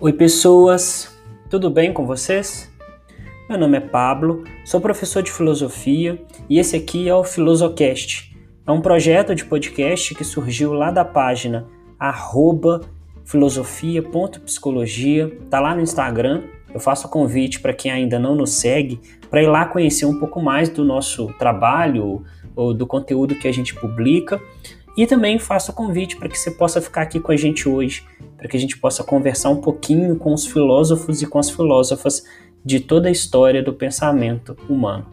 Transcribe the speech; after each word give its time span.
Oi, 0.00 0.12
pessoas, 0.12 1.12
tudo 1.50 1.68
bem 1.68 1.92
com 1.92 2.06
vocês? 2.06 2.72
Meu 3.48 3.58
nome 3.58 3.78
é 3.78 3.80
Pablo, 3.80 4.44
sou 4.64 4.80
professor 4.80 5.24
de 5.24 5.32
filosofia 5.32 6.22
e 6.48 6.60
esse 6.60 6.76
aqui 6.76 7.08
é 7.08 7.14
o 7.16 7.24
Filosocast. 7.24 8.32
É 8.64 8.70
um 8.70 8.80
projeto 8.80 9.34
de 9.34 9.44
podcast 9.44 10.14
que 10.14 10.22
surgiu 10.22 10.72
lá 10.72 10.92
da 10.92 11.04
página 11.04 11.66
filosofia.psicologia, 13.24 15.36
tá 15.50 15.58
lá 15.58 15.74
no 15.74 15.80
Instagram. 15.80 16.44
Eu 16.72 16.78
faço 16.78 17.08
convite 17.08 17.58
para 17.58 17.72
quem 17.72 17.90
ainda 17.90 18.20
não 18.20 18.36
nos 18.36 18.52
segue 18.52 19.00
para 19.28 19.42
ir 19.42 19.48
lá 19.48 19.64
conhecer 19.64 20.06
um 20.06 20.20
pouco 20.20 20.40
mais 20.40 20.68
do 20.68 20.84
nosso 20.84 21.26
trabalho 21.40 22.22
ou 22.54 22.72
do 22.72 22.86
conteúdo 22.86 23.34
que 23.34 23.48
a 23.48 23.52
gente 23.52 23.74
publica. 23.74 24.40
E 24.96 25.08
também 25.08 25.40
faço 25.40 25.72
convite 25.72 26.16
para 26.16 26.28
que 26.28 26.38
você 26.38 26.52
possa 26.52 26.80
ficar 26.80 27.02
aqui 27.02 27.18
com 27.18 27.30
a 27.30 27.36
gente 27.36 27.68
hoje, 27.68 28.04
para 28.38 28.48
que 28.48 28.56
a 28.56 28.60
gente 28.60 28.78
possa 28.78 29.02
conversar 29.02 29.50
um 29.50 29.60
pouquinho 29.60 30.16
com 30.16 30.32
os 30.32 30.46
filósofos 30.46 31.20
e 31.20 31.26
com 31.26 31.38
as 31.38 31.50
filósofas 31.50 32.24
de 32.64 32.80
toda 32.80 33.08
a 33.08 33.12
história 33.12 33.62
do 33.62 33.74
pensamento 33.74 34.56
humano. 34.68 35.06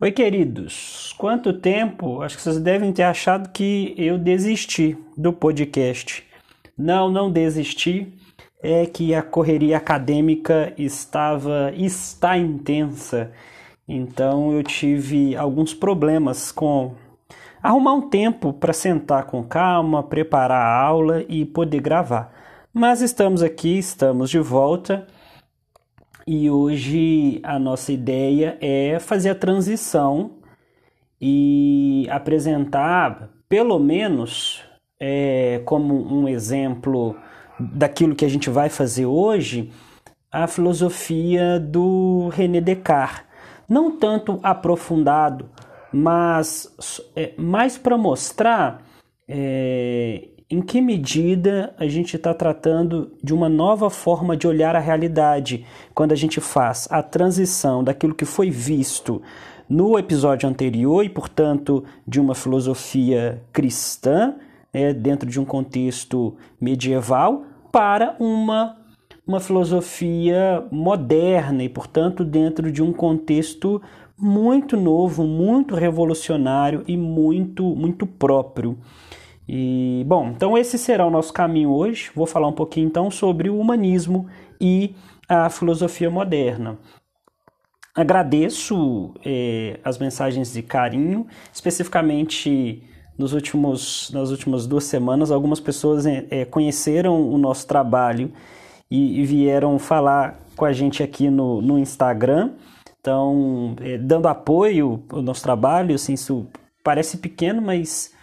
Oi, 0.00 0.12
queridos. 0.12 1.14
Quanto 1.16 1.52
tempo? 1.52 2.20
Acho 2.20 2.36
que 2.36 2.42
vocês 2.42 2.58
devem 2.58 2.92
ter 2.92 3.04
achado 3.04 3.50
que 3.50 3.94
eu 3.96 4.18
desisti 4.18 4.98
do 5.16 5.32
podcast. 5.32 6.24
Não, 6.76 7.08
não 7.10 7.30
desisti. 7.30 8.12
É 8.60 8.84
que 8.84 9.14
a 9.14 9.22
correria 9.22 9.76
acadêmica 9.76 10.74
estava 10.76 11.72
está 11.76 12.36
intensa 12.36 13.30
então 13.86 14.52
eu 14.52 14.62
tive 14.62 15.36
alguns 15.36 15.74
problemas 15.74 16.50
com 16.50 16.94
arrumar 17.64 17.94
um 17.94 18.10
tempo 18.10 18.52
para 18.52 18.74
sentar 18.74 19.24
com 19.24 19.42
calma, 19.42 20.02
preparar 20.02 20.60
a 20.60 20.82
aula 20.82 21.24
e 21.30 21.46
poder 21.46 21.80
gravar. 21.80 22.30
Mas 22.70 23.00
estamos 23.00 23.42
aqui, 23.42 23.78
estamos 23.78 24.28
de 24.28 24.38
volta. 24.38 25.06
E 26.26 26.50
hoje 26.50 27.40
a 27.42 27.58
nossa 27.58 27.90
ideia 27.90 28.58
é 28.60 28.98
fazer 28.98 29.30
a 29.30 29.34
transição 29.34 30.32
e 31.18 32.06
apresentar, 32.10 33.30
pelo 33.48 33.78
menos, 33.78 34.62
é, 35.00 35.62
como 35.64 35.94
um 35.94 36.28
exemplo 36.28 37.16
daquilo 37.58 38.14
que 38.14 38.26
a 38.26 38.28
gente 38.28 38.50
vai 38.50 38.68
fazer 38.68 39.06
hoje, 39.06 39.72
a 40.30 40.46
filosofia 40.46 41.58
do 41.58 42.28
René 42.28 42.60
Descartes 42.60 43.24
não 43.66 43.98
tanto 43.98 44.38
aprofundado, 44.42 45.48
mas 45.94 47.00
é, 47.14 47.32
mais 47.36 47.78
para 47.78 47.96
mostrar 47.96 48.82
é, 49.28 50.26
em 50.50 50.60
que 50.60 50.80
medida 50.80 51.72
a 51.78 51.86
gente 51.86 52.16
está 52.16 52.34
tratando 52.34 53.12
de 53.22 53.32
uma 53.32 53.48
nova 53.48 53.88
forma 53.88 54.36
de 54.36 54.48
olhar 54.48 54.74
a 54.74 54.80
realidade 54.80 55.64
quando 55.94 56.10
a 56.10 56.16
gente 56.16 56.40
faz 56.40 56.88
a 56.90 57.00
transição 57.00 57.84
daquilo 57.84 58.12
que 58.12 58.24
foi 58.24 58.50
visto 58.50 59.22
no 59.68 59.96
episódio 59.96 60.48
anterior 60.48 61.04
e, 61.04 61.08
portanto, 61.08 61.84
de 62.04 62.18
uma 62.18 62.34
filosofia 62.34 63.40
cristã, 63.52 64.34
né, 64.72 64.92
dentro 64.92 65.30
de 65.30 65.38
um 65.38 65.44
contexto 65.44 66.34
medieval, 66.60 67.44
para 67.70 68.16
uma 68.18 68.76
uma 69.26 69.40
filosofia 69.40 70.66
moderna 70.70 71.64
e, 71.64 71.68
portanto, 71.68 72.24
dentro 72.24 72.70
de 72.70 72.82
um 72.82 72.92
contexto 72.92 73.80
muito 74.18 74.76
novo, 74.76 75.24
muito 75.24 75.74
revolucionário 75.74 76.84
e 76.86 76.96
muito, 76.96 77.64
muito 77.76 78.06
próprio. 78.06 78.78
E, 79.48 80.04
bom, 80.06 80.28
então 80.28 80.56
esse 80.56 80.78
será 80.78 81.06
o 81.06 81.10
nosso 81.10 81.32
caminho 81.32 81.70
hoje. 81.70 82.10
Vou 82.14 82.26
falar 82.26 82.48
um 82.48 82.52
pouquinho 82.52 82.86
então 82.86 83.10
sobre 83.10 83.50
o 83.50 83.58
humanismo 83.58 84.26
e 84.60 84.94
a 85.28 85.50
filosofia 85.50 86.10
moderna. 86.10 86.78
Agradeço 87.94 89.14
é, 89.24 89.78
as 89.84 89.98
mensagens 89.98 90.52
de 90.52 90.62
carinho, 90.62 91.26
especificamente 91.52 92.82
nos 93.16 93.32
últimos, 93.32 94.10
nas 94.12 94.30
últimas 94.30 94.66
duas 94.66 94.84
semanas, 94.84 95.30
algumas 95.30 95.60
pessoas 95.60 96.04
é, 96.04 96.44
conheceram 96.44 97.30
o 97.30 97.38
nosso 97.38 97.66
trabalho 97.66 98.32
e, 98.90 99.20
e 99.20 99.24
vieram 99.24 99.78
falar 99.78 100.40
com 100.56 100.64
a 100.64 100.72
gente 100.72 101.02
aqui 101.02 101.30
no, 101.30 101.62
no 101.62 101.78
Instagram. 101.78 102.52
Então, 103.04 103.76
é, 103.82 103.98
dando 103.98 104.28
apoio 104.28 105.04
ao 105.10 105.20
nosso 105.20 105.42
trabalho, 105.42 105.94
assim, 105.94 106.14
isso 106.14 106.46
parece 106.82 107.18
pequeno, 107.18 107.60
mas 107.60 108.14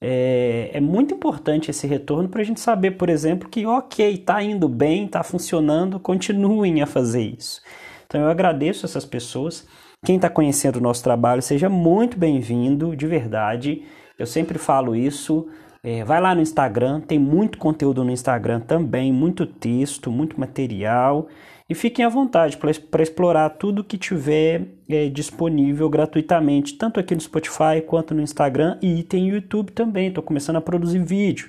é, 0.00 0.70
é 0.72 0.80
muito 0.80 1.12
importante 1.12 1.70
esse 1.70 1.86
retorno 1.86 2.26
para 2.26 2.40
a 2.40 2.44
gente 2.44 2.58
saber, 2.58 2.92
por 2.92 3.10
exemplo, 3.10 3.50
que 3.50 3.66
ok, 3.66 4.14
está 4.14 4.42
indo 4.42 4.66
bem, 4.66 5.04
está 5.04 5.22
funcionando, 5.22 6.00
continuem 6.00 6.80
a 6.80 6.86
fazer 6.86 7.20
isso. 7.20 7.60
Então, 8.06 8.22
eu 8.22 8.30
agradeço 8.30 8.86
essas 8.86 9.04
pessoas. 9.04 9.68
Quem 10.06 10.16
está 10.16 10.30
conhecendo 10.30 10.76
o 10.76 10.80
nosso 10.80 11.04
trabalho, 11.04 11.42
seja 11.42 11.68
muito 11.68 12.18
bem-vindo, 12.18 12.96
de 12.96 13.06
verdade. 13.06 13.82
Eu 14.18 14.26
sempre 14.26 14.56
falo 14.58 14.96
isso. 14.96 15.48
É, 15.82 16.02
vai 16.02 16.18
lá 16.18 16.34
no 16.34 16.40
Instagram, 16.40 17.02
tem 17.02 17.18
muito 17.18 17.58
conteúdo 17.58 18.02
no 18.02 18.10
Instagram 18.10 18.60
também, 18.60 19.12
muito 19.12 19.44
texto, 19.44 20.10
muito 20.10 20.40
material. 20.40 21.28
E 21.70 21.74
fiquem 21.76 22.04
à 22.04 22.08
vontade 22.08 22.56
para 22.56 23.00
explorar 23.00 23.48
tudo 23.50 23.84
que 23.84 23.96
tiver 23.96 24.66
é, 24.88 25.08
disponível 25.08 25.88
gratuitamente, 25.88 26.76
tanto 26.76 26.98
aqui 26.98 27.14
no 27.14 27.20
Spotify 27.20 27.80
quanto 27.86 28.12
no 28.12 28.20
Instagram 28.20 28.76
e 28.82 29.04
tem 29.04 29.28
YouTube 29.28 29.70
também. 29.70 30.08
Estou 30.08 30.24
começando 30.24 30.56
a 30.56 30.60
produzir 30.60 30.98
vídeo. 30.98 31.48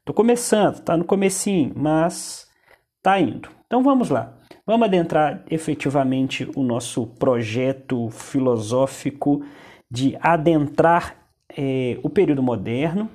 Estou 0.00 0.12
começando, 0.12 0.74
está 0.74 0.96
no 0.96 1.04
comecinho, 1.04 1.72
mas 1.76 2.48
está 2.96 3.20
indo. 3.20 3.48
Então 3.64 3.80
vamos 3.80 4.10
lá. 4.10 4.36
Vamos 4.66 4.88
adentrar 4.88 5.44
efetivamente 5.48 6.50
o 6.56 6.64
nosso 6.64 7.06
projeto 7.06 8.10
filosófico 8.10 9.44
de 9.88 10.18
adentrar 10.20 11.14
é, 11.56 11.96
o 12.02 12.10
período 12.10 12.42
moderno 12.42 13.08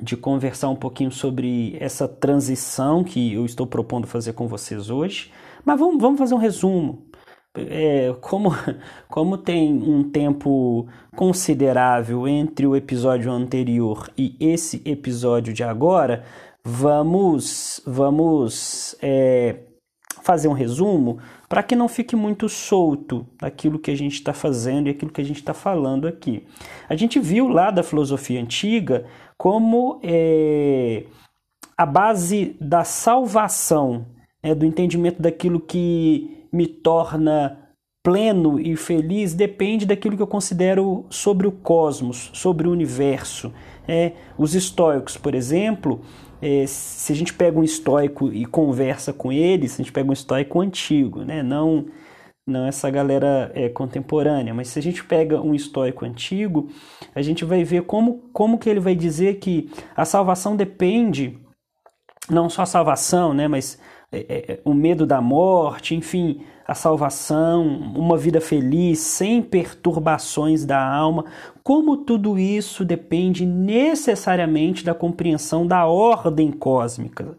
de 0.00 0.16
conversar 0.16 0.68
um 0.68 0.76
pouquinho 0.76 1.10
sobre 1.10 1.76
essa 1.80 2.06
transição 2.08 3.04
que 3.04 3.34
eu 3.34 3.44
estou 3.44 3.66
propondo 3.66 4.06
fazer 4.06 4.32
com 4.32 4.46
vocês 4.48 4.90
hoje. 4.90 5.32
Mas 5.64 5.78
vamos, 5.78 6.00
vamos 6.00 6.18
fazer 6.18 6.34
um 6.34 6.38
resumo. 6.38 7.06
É, 7.56 8.14
como, 8.20 8.50
como 9.08 9.38
tem 9.38 9.72
um 9.72 10.10
tempo 10.10 10.86
considerável 11.14 12.28
entre 12.28 12.66
o 12.66 12.76
episódio 12.76 13.32
anterior 13.32 14.10
e 14.16 14.36
esse 14.38 14.82
episódio 14.84 15.54
de 15.54 15.64
agora, 15.64 16.24
vamos, 16.62 17.80
vamos 17.86 18.94
é, 19.00 19.60
fazer 20.22 20.48
um 20.48 20.52
resumo 20.52 21.18
para 21.48 21.62
que 21.62 21.76
não 21.76 21.88
fique 21.88 22.16
muito 22.16 22.48
solto 22.48 23.24
aquilo 23.40 23.78
que 23.78 23.92
a 23.92 23.96
gente 23.96 24.14
está 24.14 24.32
fazendo 24.32 24.88
e 24.88 24.90
aquilo 24.90 25.12
que 25.12 25.20
a 25.20 25.24
gente 25.24 25.38
está 25.38 25.54
falando 25.54 26.08
aqui. 26.08 26.44
A 26.88 26.96
gente 26.96 27.20
viu 27.20 27.48
lá 27.48 27.70
da 27.70 27.84
filosofia 27.84 28.40
antiga 28.40 29.06
como 29.36 30.00
é, 30.02 31.04
a 31.76 31.84
base 31.84 32.56
da 32.60 32.84
salvação, 32.84 34.06
é, 34.42 34.54
do 34.54 34.64
entendimento 34.64 35.20
daquilo 35.20 35.60
que 35.60 36.46
me 36.52 36.66
torna 36.66 37.66
pleno 38.02 38.60
e 38.60 38.76
feliz 38.76 39.34
depende 39.34 39.84
daquilo 39.84 40.16
que 40.16 40.22
eu 40.22 40.28
considero 40.28 41.06
sobre 41.10 41.46
o 41.46 41.52
cosmos, 41.52 42.30
sobre 42.32 42.68
o 42.68 42.70
universo. 42.70 43.52
É, 43.86 44.12
os 44.38 44.54
estoicos, 44.54 45.16
por 45.16 45.34
exemplo, 45.34 46.00
é, 46.40 46.64
se 46.66 47.12
a 47.12 47.16
gente 47.16 47.34
pega 47.34 47.58
um 47.58 47.64
estoico 47.64 48.32
e 48.32 48.46
conversa 48.46 49.12
com 49.12 49.32
ele, 49.32 49.68
se 49.68 49.80
a 49.80 49.84
gente 49.84 49.92
pega 49.92 50.08
um 50.08 50.12
estoico 50.12 50.60
antigo, 50.60 51.22
né, 51.22 51.42
não 51.42 51.86
não 52.46 52.64
essa 52.64 52.88
galera 52.88 53.50
é, 53.54 53.68
contemporânea, 53.68 54.54
mas 54.54 54.68
se 54.68 54.78
a 54.78 54.82
gente 54.82 55.04
pega 55.04 55.40
um 55.40 55.54
estoico 55.54 56.04
antigo, 56.04 56.68
a 57.14 57.20
gente 57.20 57.44
vai 57.44 57.64
ver 57.64 57.82
como, 57.82 58.30
como 58.32 58.58
que 58.58 58.70
ele 58.70 58.78
vai 58.78 58.94
dizer 58.94 59.40
que 59.40 59.68
a 59.96 60.04
salvação 60.04 60.54
depende, 60.54 61.38
não 62.30 62.48
só 62.48 62.62
a 62.62 62.66
salvação, 62.66 63.34
né, 63.34 63.48
mas 63.48 63.80
é, 64.12 64.18
é, 64.18 64.52
é, 64.52 64.60
o 64.64 64.72
medo 64.72 65.04
da 65.04 65.20
morte, 65.20 65.94
enfim, 65.96 66.42
a 66.66 66.74
salvação, 66.74 67.66
uma 67.94 68.16
vida 68.16 68.40
feliz, 68.40 69.00
sem 69.00 69.42
perturbações 69.42 70.64
da 70.64 70.80
alma, 70.80 71.24
como 71.62 71.96
tudo 71.96 72.38
isso 72.38 72.84
depende 72.84 73.44
necessariamente 73.44 74.84
da 74.84 74.94
compreensão 74.94 75.66
da 75.66 75.86
ordem 75.86 76.52
cósmica. 76.52 77.36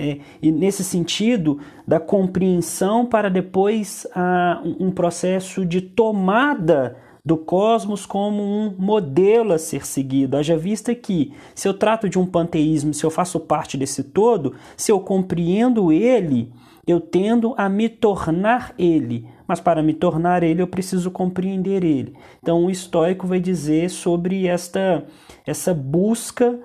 É, 0.00 0.18
e 0.40 0.50
nesse 0.50 0.82
sentido, 0.82 1.60
da 1.86 2.00
compreensão 2.00 3.04
para 3.04 3.28
depois 3.28 4.06
ah, 4.16 4.62
um 4.64 4.90
processo 4.90 5.66
de 5.66 5.82
tomada 5.82 6.96
do 7.22 7.36
cosmos 7.36 8.06
como 8.06 8.42
um 8.42 8.74
modelo 8.78 9.52
a 9.52 9.58
ser 9.58 9.84
seguido. 9.84 10.38
Haja 10.38 10.56
vista 10.56 10.94
que, 10.94 11.34
se 11.54 11.68
eu 11.68 11.74
trato 11.74 12.08
de 12.08 12.18
um 12.18 12.24
panteísmo, 12.24 12.94
se 12.94 13.04
eu 13.04 13.10
faço 13.10 13.38
parte 13.40 13.76
desse 13.76 14.02
todo, 14.02 14.54
se 14.74 14.90
eu 14.90 15.00
compreendo 15.00 15.92
ele, 15.92 16.50
eu 16.86 16.98
tendo 16.98 17.54
a 17.58 17.68
me 17.68 17.90
tornar 17.90 18.72
ele, 18.78 19.28
mas 19.46 19.60
para 19.60 19.82
me 19.82 19.92
tornar 19.92 20.42
ele 20.42 20.62
eu 20.62 20.66
preciso 20.66 21.10
compreender 21.10 21.84
ele. 21.84 22.14
Então 22.42 22.64
o 22.64 22.70
estoico 22.70 23.26
vai 23.26 23.38
dizer 23.38 23.90
sobre 23.90 24.46
esta 24.46 25.04
essa 25.46 25.74
busca 25.74 26.58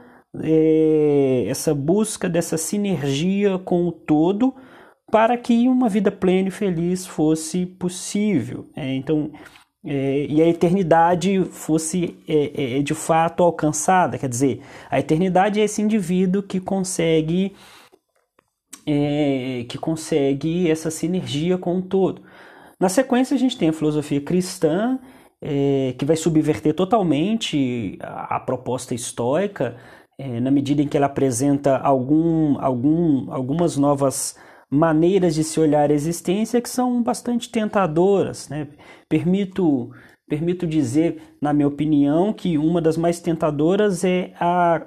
é, 0.43 1.45
essa 1.47 1.73
busca 1.73 2.29
dessa 2.29 2.57
sinergia 2.57 3.57
com 3.59 3.87
o 3.87 3.91
todo 3.91 4.53
para 5.11 5.37
que 5.37 5.67
uma 5.67 5.87
vida 5.87 6.11
plena 6.11 6.49
e 6.49 6.51
feliz 6.51 7.05
fosse 7.05 7.65
possível. 7.65 8.65
É, 8.75 8.95
então 8.95 9.31
é, 9.85 10.25
e 10.27 10.41
a 10.41 10.47
eternidade 10.47 11.43
fosse 11.45 12.17
é, 12.27 12.77
é, 12.77 12.81
de 12.81 12.95
fato 12.95 13.43
alcançada. 13.43 14.17
Quer 14.17 14.27
dizer, 14.27 14.61
a 14.89 14.99
eternidade 14.99 15.61
é 15.61 15.63
esse 15.63 15.81
indivíduo 15.81 16.41
que 16.41 16.59
consegue 16.59 17.55
é, 18.85 19.65
que 19.69 19.77
consegue 19.77 20.69
essa 20.69 20.89
sinergia 20.89 21.57
com 21.57 21.77
o 21.77 21.81
todo. 21.81 22.23
Na 22.79 22.89
sequência, 22.89 23.35
a 23.35 23.37
gente 23.37 23.57
tem 23.57 23.69
a 23.69 23.73
filosofia 23.73 24.21
cristã, 24.21 24.99
é, 25.41 25.95
que 25.97 26.05
vai 26.05 26.15
subverter 26.15 26.73
totalmente 26.73 27.97
a, 28.01 28.37
a 28.37 28.39
proposta 28.39 28.93
estoica, 28.93 29.77
é, 30.17 30.39
na 30.39 30.49
medida 30.49 30.81
em 30.81 30.87
que 30.87 30.95
ela 30.95 31.07
apresenta 31.07 31.77
algum, 31.77 32.57
algum, 32.59 33.31
algumas 33.31 33.77
novas 33.77 34.35
maneiras 34.69 35.35
de 35.35 35.43
se 35.43 35.59
olhar 35.59 35.89
a 35.89 35.93
existência 35.93 36.61
que 36.61 36.69
são 36.69 37.01
bastante 37.01 37.49
tentadoras. 37.49 38.49
Né? 38.49 38.67
Permito, 39.07 39.91
permito 40.27 40.65
dizer, 40.65 41.21
na 41.41 41.53
minha 41.53 41.67
opinião, 41.67 42.33
que 42.33 42.57
uma 42.57 42.81
das 42.81 42.97
mais 42.97 43.19
tentadoras 43.19 44.03
é 44.03 44.33
a, 44.39 44.81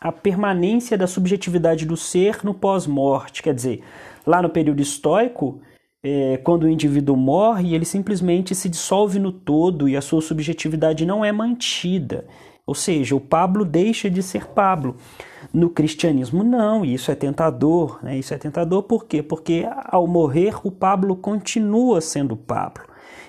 a 0.00 0.12
permanência 0.12 0.96
da 0.96 1.06
subjetividade 1.06 1.86
do 1.86 1.96
ser 1.96 2.44
no 2.44 2.54
pós-morte. 2.54 3.42
Quer 3.42 3.54
dizer, 3.54 3.82
lá 4.26 4.42
no 4.42 4.50
período 4.50 4.80
estoico, 4.80 5.60
é, 6.02 6.36
quando 6.38 6.64
o 6.64 6.68
indivíduo 6.68 7.16
morre, 7.16 7.74
ele 7.74 7.84
simplesmente 7.84 8.54
se 8.54 8.68
dissolve 8.68 9.20
no 9.20 9.30
todo 9.30 9.88
e 9.88 9.96
a 9.96 10.00
sua 10.00 10.20
subjetividade 10.20 11.06
não 11.06 11.24
é 11.24 11.30
mantida. 11.30 12.26
Ou 12.66 12.74
seja, 12.74 13.16
o 13.16 13.20
Pablo 13.20 13.64
deixa 13.64 14.08
de 14.08 14.22
ser 14.22 14.46
Pablo. 14.48 14.96
No 15.52 15.68
cristianismo, 15.68 16.44
não, 16.44 16.84
e 16.84 16.94
isso 16.94 17.10
é 17.10 17.14
tentador. 17.14 17.98
Né? 18.02 18.18
Isso 18.18 18.32
é 18.32 18.38
tentador 18.38 18.84
por 18.84 19.04
quê? 19.04 19.22
Porque 19.22 19.66
ao 19.86 20.06
morrer, 20.06 20.54
o 20.64 20.70
Pablo 20.70 21.16
continua 21.16 22.00
sendo 22.00 22.36
Pablo. 22.36 22.84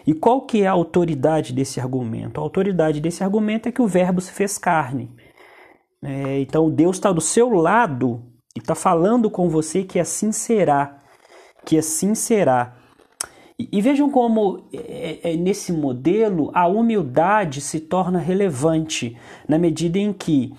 E 0.05 0.13
qual 0.13 0.41
que 0.41 0.63
é 0.63 0.67
a 0.67 0.71
autoridade 0.71 1.53
desse 1.53 1.79
argumento? 1.79 2.39
A 2.39 2.43
autoridade 2.43 2.99
desse 2.99 3.23
argumento 3.23 3.67
é 3.67 3.71
que 3.71 3.81
o 3.81 3.87
verbo 3.87 4.21
se 4.21 4.31
fez 4.31 4.57
carne. 4.57 5.09
É, 6.01 6.39
então 6.39 6.69
Deus 6.69 6.97
está 6.97 7.11
do 7.11 7.21
seu 7.21 7.49
lado 7.49 8.21
e 8.55 8.59
está 8.59 8.75
falando 8.75 9.29
com 9.29 9.49
você 9.49 9.83
que 9.83 9.99
assim 9.99 10.31
será. 10.31 10.99
Que 11.65 11.77
assim 11.77 12.13
será. 12.13 12.75
E, 13.57 13.81
vejam 13.81 14.09
como 14.09 14.63
é, 14.73 15.19
é, 15.23 15.35
nesse 15.35 15.71
modelo 15.71 16.49
a 16.53 16.67
humildade 16.67 17.61
se 17.61 17.79
torna 17.79 18.19
relevante 18.19 19.15
na 19.47 19.57
medida 19.57 19.99
em 19.99 20.11
que, 20.11 20.53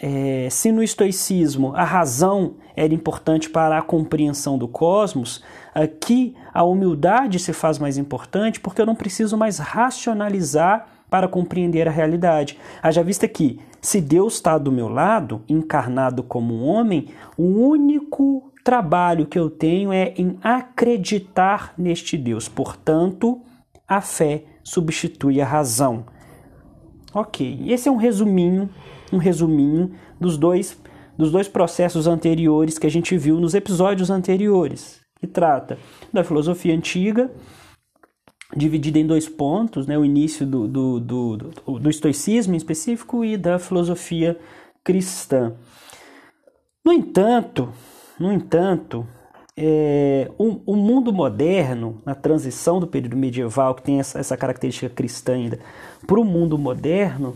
é, 0.00 0.48
se 0.50 0.72
no 0.72 0.82
estoicismo 0.82 1.72
a 1.76 1.84
razão 1.84 2.54
era 2.74 2.92
importante 2.92 3.48
para 3.48 3.78
a 3.78 3.82
compreensão 3.82 4.58
do 4.58 4.66
cosmos, 4.66 5.42
aqui 5.74 6.34
a 6.52 6.64
humildade 6.64 7.38
se 7.38 7.52
faz 7.52 7.78
mais 7.78 7.96
importante 7.96 8.58
porque 8.58 8.80
eu 8.80 8.86
não 8.86 8.96
preciso 8.96 9.36
mais 9.36 9.58
racionalizar 9.58 10.86
para 11.08 11.28
compreender 11.28 11.86
a 11.86 11.90
realidade. 11.90 12.58
Haja 12.82 13.02
vista 13.02 13.28
que, 13.28 13.60
se 13.80 14.00
Deus 14.00 14.34
está 14.34 14.56
do 14.58 14.72
meu 14.72 14.88
lado, 14.88 15.42
encarnado 15.48 16.22
como 16.22 16.54
um 16.54 16.66
homem, 16.66 17.08
o 17.36 17.44
único 17.44 18.51
trabalho 18.64 19.26
que 19.26 19.38
eu 19.38 19.50
tenho 19.50 19.92
é 19.92 20.14
em 20.16 20.38
acreditar 20.42 21.74
neste 21.76 22.16
Deus. 22.16 22.48
Portanto, 22.48 23.40
a 23.86 24.00
fé 24.00 24.44
substitui 24.62 25.40
a 25.40 25.46
razão. 25.46 26.06
Ok, 27.14 27.64
esse 27.66 27.88
é 27.88 27.92
um 27.92 27.96
resuminho, 27.96 28.70
um 29.12 29.18
resuminho 29.18 29.92
dos 30.18 30.38
dois, 30.38 30.80
dos 31.16 31.30
dois 31.30 31.46
processos 31.46 32.06
anteriores 32.06 32.78
que 32.78 32.86
a 32.86 32.90
gente 32.90 33.16
viu 33.18 33.38
nos 33.38 33.54
episódios 33.54 34.08
anteriores, 34.08 35.00
que 35.20 35.26
trata 35.26 35.78
da 36.12 36.24
filosofia 36.24 36.74
antiga, 36.74 37.30
dividida 38.56 38.98
em 38.98 39.06
dois 39.06 39.28
pontos, 39.28 39.86
né, 39.86 39.98
o 39.98 40.04
início 40.04 40.46
do, 40.46 40.66
do, 40.66 41.00
do, 41.00 41.36
do, 41.36 41.78
do 41.80 41.90
estoicismo 41.90 42.54
em 42.54 42.56
específico 42.56 43.24
e 43.24 43.36
da 43.36 43.58
filosofia 43.58 44.38
cristã. 44.82 45.54
No 46.84 46.92
entanto, 46.92 47.72
no 48.18 48.32
entanto, 48.32 49.06
é, 49.56 50.30
o, 50.38 50.60
o, 50.66 50.76
mundo 50.76 51.12
moderno, 51.12 52.00
na 52.06 52.14
transição 52.14 52.80
do 52.80 52.86
período 52.86 53.16
medieval, 53.16 53.74
que 53.74 53.82
tem 53.82 54.00
essa, 54.00 54.18
essa 54.18 54.36
característica 54.36 54.88
cristã 54.88 55.34
ainda, 55.34 55.58
para 56.06 56.20
o 56.20 56.24
mundo 56.24 56.58
moderno, 56.58 57.34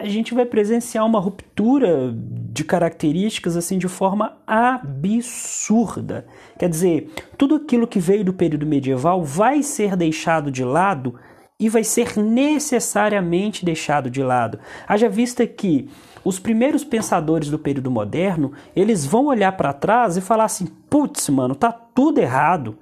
a 0.00 0.06
gente 0.06 0.34
vai 0.34 0.44
presenciar 0.44 1.06
uma 1.06 1.20
ruptura 1.20 2.12
de 2.14 2.64
características 2.64 3.56
assim 3.56 3.78
de 3.78 3.88
forma 3.88 4.36
absurda. 4.46 6.26
Quer 6.58 6.68
dizer, 6.68 7.10
tudo 7.38 7.56
aquilo 7.56 7.86
que 7.86 8.00
veio 8.00 8.24
do 8.24 8.32
período 8.32 8.66
medieval 8.66 9.22
vai 9.22 9.62
ser 9.62 9.96
deixado 9.96 10.50
de 10.50 10.64
lado 10.64 11.14
e 11.58 11.68
vai 11.68 11.84
ser 11.84 12.16
necessariamente 12.18 13.64
deixado 13.64 14.10
de 14.10 14.22
lado. 14.22 14.58
Haja 14.88 15.08
vista 15.08 15.46
que 15.46 15.88
os 16.24 16.38
primeiros 16.38 16.82
pensadores 16.82 17.50
do 17.50 17.58
período 17.58 17.90
moderno, 17.90 18.52
eles 18.74 19.04
vão 19.04 19.26
olhar 19.26 19.52
para 19.52 19.72
trás 19.72 20.16
e 20.16 20.20
falar 20.20 20.44
assim: 20.44 20.66
putz, 20.88 21.28
mano, 21.28 21.54
tá 21.54 21.70
tudo 21.70 22.20
errado. 22.20 22.76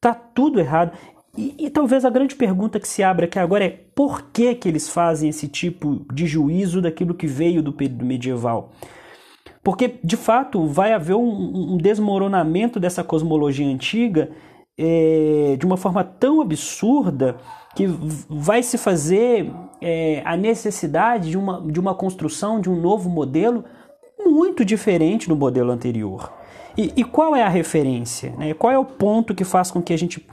Tá 0.00 0.14
tudo 0.14 0.60
errado. 0.60 0.92
E, 1.36 1.54
e, 1.58 1.70
talvez 1.70 2.04
a 2.04 2.10
grande 2.10 2.36
pergunta 2.36 2.78
que 2.78 2.86
se 2.86 3.02
abre 3.02 3.24
aqui 3.24 3.38
agora 3.38 3.64
é 3.64 3.70
por 3.70 4.30
que, 4.30 4.54
que 4.54 4.68
eles 4.68 4.88
fazem 4.88 5.30
esse 5.30 5.48
tipo 5.48 6.06
de 6.12 6.26
juízo 6.26 6.80
daquilo 6.80 7.14
que 7.14 7.26
veio 7.26 7.62
do 7.62 7.72
período 7.72 8.04
medieval? 8.04 8.70
Porque, 9.62 9.98
de 10.04 10.16
fato, 10.16 10.66
vai 10.66 10.92
haver 10.92 11.16
um, 11.16 11.74
um 11.74 11.76
desmoronamento 11.76 12.78
dessa 12.78 13.02
cosmologia 13.02 13.66
antiga 13.66 14.30
é, 14.78 15.56
de 15.58 15.64
uma 15.64 15.76
forma 15.76 16.04
tão 16.04 16.40
absurda 16.40 17.36
que 17.74 17.86
vai 18.28 18.62
se 18.62 18.78
fazer 18.78 19.50
é, 19.86 20.22
a 20.24 20.34
necessidade 20.34 21.28
de 21.28 21.36
uma, 21.36 21.60
de 21.60 21.78
uma 21.78 21.94
construção 21.94 22.58
de 22.58 22.70
um 22.70 22.80
novo 22.80 23.10
modelo 23.10 23.62
muito 24.18 24.64
diferente 24.64 25.28
do 25.28 25.36
modelo 25.36 25.70
anterior. 25.70 26.32
E, 26.74 26.90
e 26.96 27.04
qual 27.04 27.36
é 27.36 27.42
a 27.42 27.50
referência? 27.50 28.32
Né? 28.38 28.54
Qual 28.54 28.72
é 28.72 28.78
o 28.78 28.84
ponto 28.86 29.34
que 29.34 29.44
faz 29.44 29.70
com 29.70 29.82
que 29.82 29.92
a 29.92 29.96
gente 29.98 30.26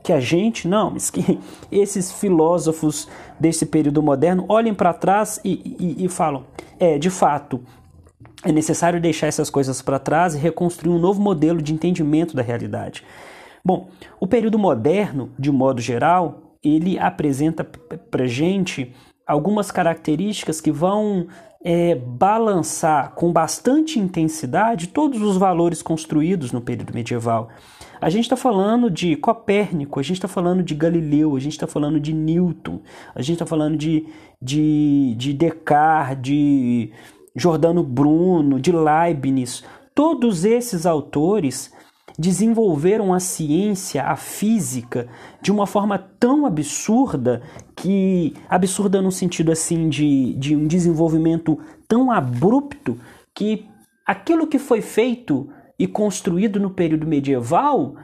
que 0.00 0.12
a 0.12 0.20
gente, 0.20 0.68
não, 0.68 0.92
mas 0.92 1.10
que 1.10 1.40
esses 1.72 2.12
filósofos 2.12 3.08
desse 3.40 3.66
período 3.66 4.00
moderno 4.00 4.44
olhem 4.48 4.72
para 4.72 4.94
trás 4.94 5.40
e, 5.44 5.76
e, 5.80 6.04
e, 6.04 6.08
falam: 6.08 6.44
é, 6.78 6.96
de 6.96 7.10
fato, 7.10 7.60
é 8.44 8.52
necessário 8.52 9.00
deixar 9.00 9.26
essas 9.26 9.50
coisas 9.50 9.82
para 9.82 9.98
trás 9.98 10.36
e 10.36 10.38
reconstruir 10.38 10.92
um 10.92 11.00
novo 11.00 11.20
modelo 11.20 11.60
de 11.60 11.74
entendimento 11.74 12.36
da 12.36 12.42
realidade. 12.42 13.02
Bom, 13.64 13.88
o 14.20 14.28
período 14.28 14.56
moderno, 14.56 15.30
de 15.36 15.50
modo 15.50 15.80
geral, 15.80 16.45
ele 16.74 16.98
apresenta 16.98 17.64
para 17.64 18.26
gente 18.26 18.92
algumas 19.26 19.70
características 19.70 20.60
que 20.60 20.70
vão 20.70 21.26
é, 21.62 21.96
balançar 21.96 23.12
com 23.14 23.32
bastante 23.32 23.98
intensidade 23.98 24.88
todos 24.88 25.20
os 25.20 25.36
valores 25.36 25.82
construídos 25.82 26.52
no 26.52 26.60
período 26.60 26.94
medieval. 26.94 27.48
A 28.00 28.08
gente 28.08 28.24
está 28.24 28.36
falando 28.36 28.90
de 28.90 29.16
Copérnico, 29.16 29.98
a 29.98 30.02
gente 30.02 30.16
está 30.16 30.28
falando 30.28 30.62
de 30.62 30.74
Galileu, 30.74 31.34
a 31.34 31.40
gente 31.40 31.54
está 31.54 31.66
falando 31.66 31.98
de 31.98 32.12
Newton, 32.12 32.80
a 33.14 33.22
gente 33.22 33.34
está 33.34 33.46
falando 33.46 33.76
de, 33.76 34.06
de, 34.40 35.14
de 35.16 35.32
Descartes, 35.32 36.22
de 36.22 36.92
Giordano 37.34 37.82
Bruno, 37.82 38.60
de 38.60 38.70
Leibniz. 38.70 39.64
Todos 39.94 40.44
esses 40.44 40.86
autores 40.86 41.72
desenvolveram 42.18 43.12
a 43.12 43.20
ciência, 43.20 44.04
a 44.04 44.16
física, 44.16 45.08
de 45.40 45.50
uma 45.52 45.66
forma 45.66 45.98
tão 45.98 46.46
absurda 46.46 47.42
que 47.74 48.34
absurda 48.48 49.02
no 49.02 49.12
sentido 49.12 49.52
assim 49.52 49.88
de, 49.88 50.34
de 50.34 50.56
um 50.56 50.66
desenvolvimento 50.66 51.58
tão 51.86 52.10
abrupto 52.10 52.98
que 53.34 53.66
aquilo 54.04 54.46
que 54.46 54.58
foi 54.58 54.80
feito 54.80 55.48
e 55.78 55.86
construído 55.86 56.58
no 56.58 56.70
período 56.70 57.06
medieval 57.06 57.96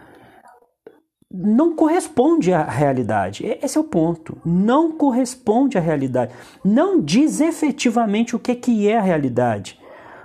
não 1.32 1.74
corresponde 1.74 2.52
à 2.52 2.62
realidade. 2.62 3.46
Esse 3.62 3.78
é 3.78 3.80
o 3.80 3.84
ponto. 3.84 4.36
Não 4.44 4.92
corresponde 4.92 5.78
à 5.78 5.80
realidade. 5.80 6.34
Não 6.62 7.00
diz 7.00 7.40
efetivamente 7.40 8.36
o 8.36 8.38
que, 8.38 8.54
que 8.54 8.86
é 8.86 8.98
a 8.98 9.02
realidade. 9.02 9.80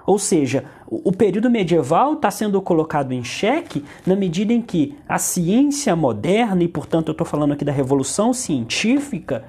Ou 0.08 0.18
seja, 0.18 0.64
o 0.88 1.12
período 1.12 1.50
medieval 1.50 2.14
está 2.14 2.32
sendo 2.32 2.62
colocado 2.62 3.12
em 3.12 3.24
xeque 3.24 3.84
na 4.06 4.16
medida 4.16 4.54
em 4.54 4.62
que 4.62 4.98
a 5.08 5.20
ciência 5.20 5.96
moderna, 5.96 6.64
e 6.64 6.68
portanto 6.68 7.10
eu 7.10 7.12
estou 7.12 7.28
falando 7.28 7.52
aqui 7.52 7.66
da 7.66 7.72
revolução 7.72 8.34
científica, 8.34 9.44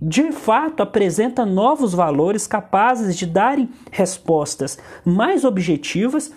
de 0.00 0.30
fato 0.30 0.82
apresenta 0.82 1.46
novos 1.46 1.94
valores 1.94 2.46
capazes 2.46 3.16
de 3.16 3.24
darem 3.24 3.70
respostas 3.90 4.78
mais 5.02 5.44
objetivas 5.44 6.30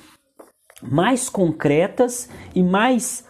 mais 0.81 1.29
concretas 1.29 2.29
e 2.55 2.63
mais 2.63 3.25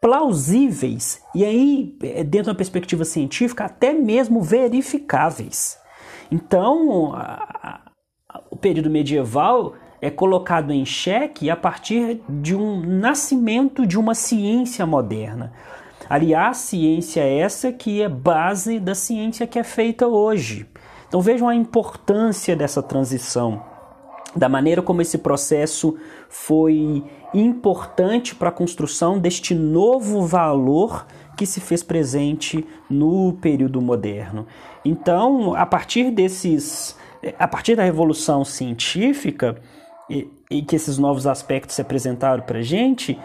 plausíveis, 0.00 1.22
e 1.34 1.44
aí, 1.44 1.96
é, 2.02 2.24
dentro 2.24 2.52
da 2.52 2.56
perspectiva 2.56 3.04
científica, 3.04 3.66
até 3.66 3.92
mesmo 3.92 4.40
verificáveis. 4.40 5.78
Então, 6.30 7.12
a, 7.14 7.89
período 8.60 8.90
medieval 8.90 9.74
é 10.00 10.10
colocado 10.10 10.72
em 10.72 10.84
xeque 10.84 11.50
a 11.50 11.56
partir 11.56 12.20
de 12.28 12.54
um 12.54 12.80
nascimento 12.80 13.86
de 13.86 13.98
uma 13.98 14.14
ciência 14.14 14.86
moderna. 14.86 15.52
Aliás, 16.08 16.56
ciência 16.58 17.20
essa 17.20 17.72
que 17.72 18.02
é 18.02 18.08
base 18.08 18.80
da 18.80 18.94
ciência 18.94 19.46
que 19.46 19.58
é 19.58 19.64
feita 19.64 20.06
hoje. 20.08 20.66
Então 21.06 21.20
vejam 21.20 21.48
a 21.48 21.54
importância 21.54 22.56
dessa 22.56 22.82
transição, 22.82 23.62
da 24.34 24.48
maneira 24.48 24.80
como 24.80 25.02
esse 25.02 25.18
processo 25.18 25.96
foi 26.28 27.04
importante 27.34 28.34
para 28.34 28.48
a 28.48 28.52
construção 28.52 29.18
deste 29.18 29.54
novo 29.54 30.22
valor 30.22 31.06
que 31.36 31.46
se 31.46 31.60
fez 31.60 31.82
presente 31.82 32.66
no 32.88 33.32
período 33.40 33.80
moderno. 33.80 34.46
Então, 34.84 35.54
a 35.54 35.64
partir 35.64 36.10
desses, 36.10 36.96
a 37.38 37.46
partir 37.46 37.76
da 37.76 37.82
revolução 37.82 38.44
científica 38.44 39.60
e, 40.08 40.28
e 40.50 40.62
que 40.62 40.76
esses 40.76 40.98
novos 40.98 41.26
aspectos 41.26 41.76
se 41.76 41.82
apresentaram 41.82 42.42
para 42.42 42.58
a 42.58 42.62
gente, 42.62 43.18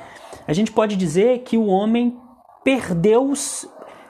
a 0.48 0.54
gente 0.54 0.72
pode 0.72 0.96
dizer 0.96 1.40
que 1.40 1.58
o 1.58 1.66
homem 1.66 2.18
perdeu, 2.64 3.34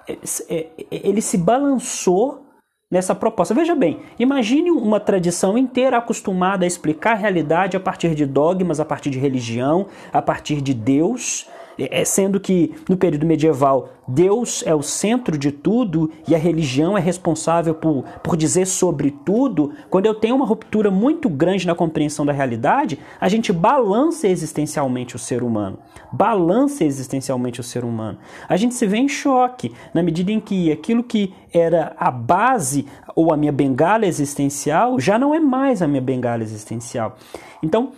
é, 0.08 0.18
é, 0.50 0.68
ele 0.92 1.22
se 1.22 1.38
balançou 1.38 2.46
nessa 2.90 3.16
proposta. 3.16 3.54
Veja 3.54 3.76
bem, 3.76 4.00
imagine 4.20 4.72
uma 4.72 5.00
tradição 5.00 5.58
inteira 5.58 5.98
acostumada 5.98 6.66
a 6.66 6.68
explicar 6.68 7.12
a 7.12 7.16
realidade 7.16 7.76
a 7.76 7.80
partir 7.80 8.16
de 8.16 8.26
dogmas, 8.26 8.80
a 8.80 8.86
partir 8.86 9.10
de 9.10 9.20
religião, 9.20 9.88
a 10.12 10.22
partir 10.22 10.62
de 10.62 10.74
Deus, 10.74 11.48
é, 11.48 11.65
sendo 12.06 12.40
que 12.40 12.74
no 12.88 12.98
período 12.98 13.26
medieval 13.26 13.90
Deus 14.08 14.64
é 14.66 14.76
o 14.76 14.84
centro 14.84 15.38
de 15.38 15.52
tudo 15.52 16.12
e 16.28 16.36
a 16.36 16.38
religião 16.38 16.98
é 16.98 17.02
responsável 17.02 17.74
por, 17.74 18.04
por 18.22 18.38
dizer 18.38 18.68
sobre 18.68 19.10
tudo, 19.10 19.74
quando 19.90 20.06
eu 20.06 20.14
tenho 20.14 20.36
uma 20.36 20.46
ruptura 20.46 20.92
muito 20.92 21.28
grande 21.28 21.66
na 21.66 21.74
compreensão 21.74 22.26
da 22.26 22.32
realidade, 22.32 23.00
a 23.20 23.28
gente 23.28 23.52
balança 23.52 24.28
existencialmente 24.28 25.16
o 25.16 25.20
ser 25.20 25.42
humano. 25.42 25.80
Balança 26.12 26.84
existencialmente 26.84 27.60
o 27.60 27.64
ser 27.64 27.84
humano. 27.84 28.20
A 28.48 28.56
gente 28.58 28.76
se 28.76 28.86
vê 28.86 28.98
em 28.98 29.10
choque 29.10 29.74
na 29.94 30.04
medida 30.04 30.32
em 30.32 30.40
que 30.40 30.72
aquilo 30.72 31.04
que 31.04 31.34
era 31.52 31.96
a 31.98 32.12
base 32.12 32.86
ou 33.16 33.34
a 33.34 33.38
minha 33.38 33.52
bengala 33.52 34.06
existencial 34.06 35.00
já 35.00 35.18
não 35.18 35.34
é 35.34 35.40
mais 35.40 35.82
a 35.82 35.88
minha 35.88 36.02
bengala 36.02 36.44
existencial. 36.44 37.18
Então, 37.64 37.92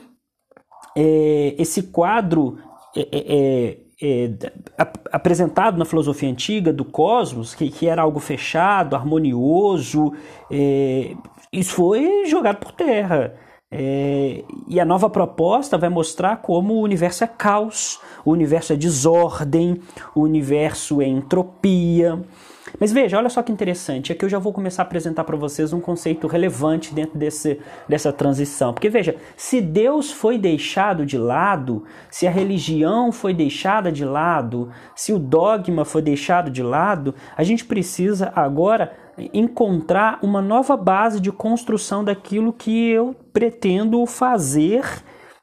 é, 0.95 1.53
esse 1.59 1.83
quadro 1.83 2.57
é, 3.01 3.07
é, 3.11 3.77
é, 4.01 4.23
é 4.25 4.87
apresentado 5.11 5.77
na 5.77 5.85
filosofia 5.85 6.29
antiga 6.29 6.71
do 6.71 6.85
cosmos, 6.85 7.53
que, 7.55 7.69
que 7.69 7.87
era 7.87 8.01
algo 8.01 8.19
fechado, 8.19 8.95
harmonioso, 8.95 10.13
é, 10.51 11.15
isso 11.51 11.73
foi 11.73 12.25
jogado 12.25 12.57
por 12.57 12.71
terra. 12.71 13.33
É, 13.69 14.45
e 14.67 14.79
a 14.79 14.85
nova 14.85 15.09
proposta 15.09 15.77
vai 15.77 15.89
mostrar 15.89 16.37
como 16.37 16.75
o 16.75 16.81
universo 16.81 17.23
é 17.23 17.27
caos, 17.27 17.99
o 18.23 18.31
universo 18.31 18.71
é 18.71 18.75
desordem, 18.77 19.81
o 20.15 20.21
universo 20.21 21.01
é 21.01 21.07
entropia. 21.07 22.21
Mas 22.79 22.91
veja, 22.91 23.17
olha 23.17 23.29
só 23.29 23.41
que 23.41 23.51
interessante, 23.51 24.11
aqui 24.11 24.25
eu 24.25 24.29
já 24.29 24.39
vou 24.39 24.53
começar 24.53 24.83
a 24.83 24.85
apresentar 24.85 25.23
para 25.23 25.37
vocês 25.37 25.73
um 25.73 25.79
conceito 25.79 26.27
relevante 26.27 26.93
dentro 26.93 27.17
desse, 27.17 27.59
dessa 27.87 28.11
transição. 28.11 28.73
Porque 28.73 28.89
veja, 28.89 29.15
se 29.35 29.61
Deus 29.61 30.11
foi 30.11 30.37
deixado 30.37 31.05
de 31.05 31.17
lado, 31.17 31.83
se 32.09 32.27
a 32.27 32.31
religião 32.31 33.11
foi 33.11 33.33
deixada 33.33 33.91
de 33.91 34.05
lado, 34.05 34.69
se 34.95 35.13
o 35.13 35.19
dogma 35.19 35.85
foi 35.85 36.01
deixado 36.01 36.51
de 36.51 36.61
lado, 36.61 37.15
a 37.35 37.43
gente 37.43 37.65
precisa 37.65 38.31
agora 38.35 38.93
encontrar 39.33 40.19
uma 40.21 40.41
nova 40.41 40.77
base 40.77 41.19
de 41.19 41.31
construção 41.31 42.03
daquilo 42.03 42.53
que 42.53 42.89
eu 42.89 43.15
pretendo 43.33 44.05
fazer 44.05 44.83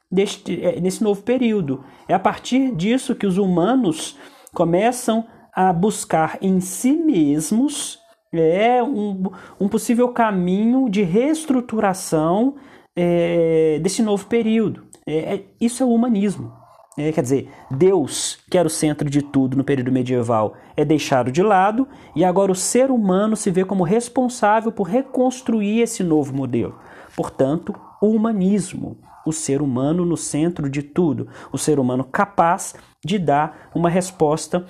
deste, 0.09 0.63
é, 0.63 0.79
nesse 0.79 1.03
novo 1.03 1.21
período. 1.21 1.83
É 2.07 2.13
a 2.13 2.19
partir 2.19 2.73
disso 2.73 3.15
que 3.15 3.27
os 3.27 3.37
humanos 3.37 4.17
começam 4.53 5.25
a 5.55 5.71
buscar 5.71 6.37
em 6.41 6.59
si 6.59 6.91
mesmos 6.91 7.99
é 8.33 8.83
um, 8.83 9.23
um 9.59 9.69
possível 9.69 10.09
caminho 10.09 10.89
de 10.89 11.01
reestruturação 11.03 12.55
é, 12.95 13.79
desse 13.81 14.01
novo 14.01 14.25
período. 14.25 14.83
É, 15.07 15.35
é, 15.35 15.43
isso 15.61 15.81
é 15.81 15.85
o 15.85 15.93
humanismo. 15.93 16.51
É, 16.97 17.11
quer 17.11 17.21
dizer, 17.21 17.49
Deus, 17.69 18.39
que 18.49 18.57
era 18.57 18.67
o 18.67 18.71
centro 18.71 19.09
de 19.09 19.21
tudo 19.21 19.57
no 19.57 19.63
período 19.63 19.91
medieval, 19.91 20.55
é 20.77 20.85
deixado 20.85 21.31
de 21.31 21.43
lado 21.43 21.87
e 22.15 22.23
agora 22.23 22.51
o 22.51 22.55
ser 22.55 22.89
humano 22.89 23.35
se 23.35 23.51
vê 23.51 23.65
como 23.65 23.83
responsável 23.83 24.71
por 24.71 24.87
reconstruir 24.87 25.81
esse 25.81 26.03
novo 26.03 26.33
modelo. 26.33 26.79
Portanto, 27.15 27.75
o 28.01 28.07
humanismo, 28.07 28.97
o 29.25 29.33
ser 29.33 29.61
humano 29.61 30.05
no 30.05 30.15
centro 30.15 30.69
de 30.69 30.81
tudo, 30.81 31.27
o 31.51 31.57
ser 31.57 31.79
humano 31.79 32.03
capaz 32.03 32.75
de 33.03 33.19
dar 33.19 33.69
uma 33.75 33.89
resposta 33.89 34.65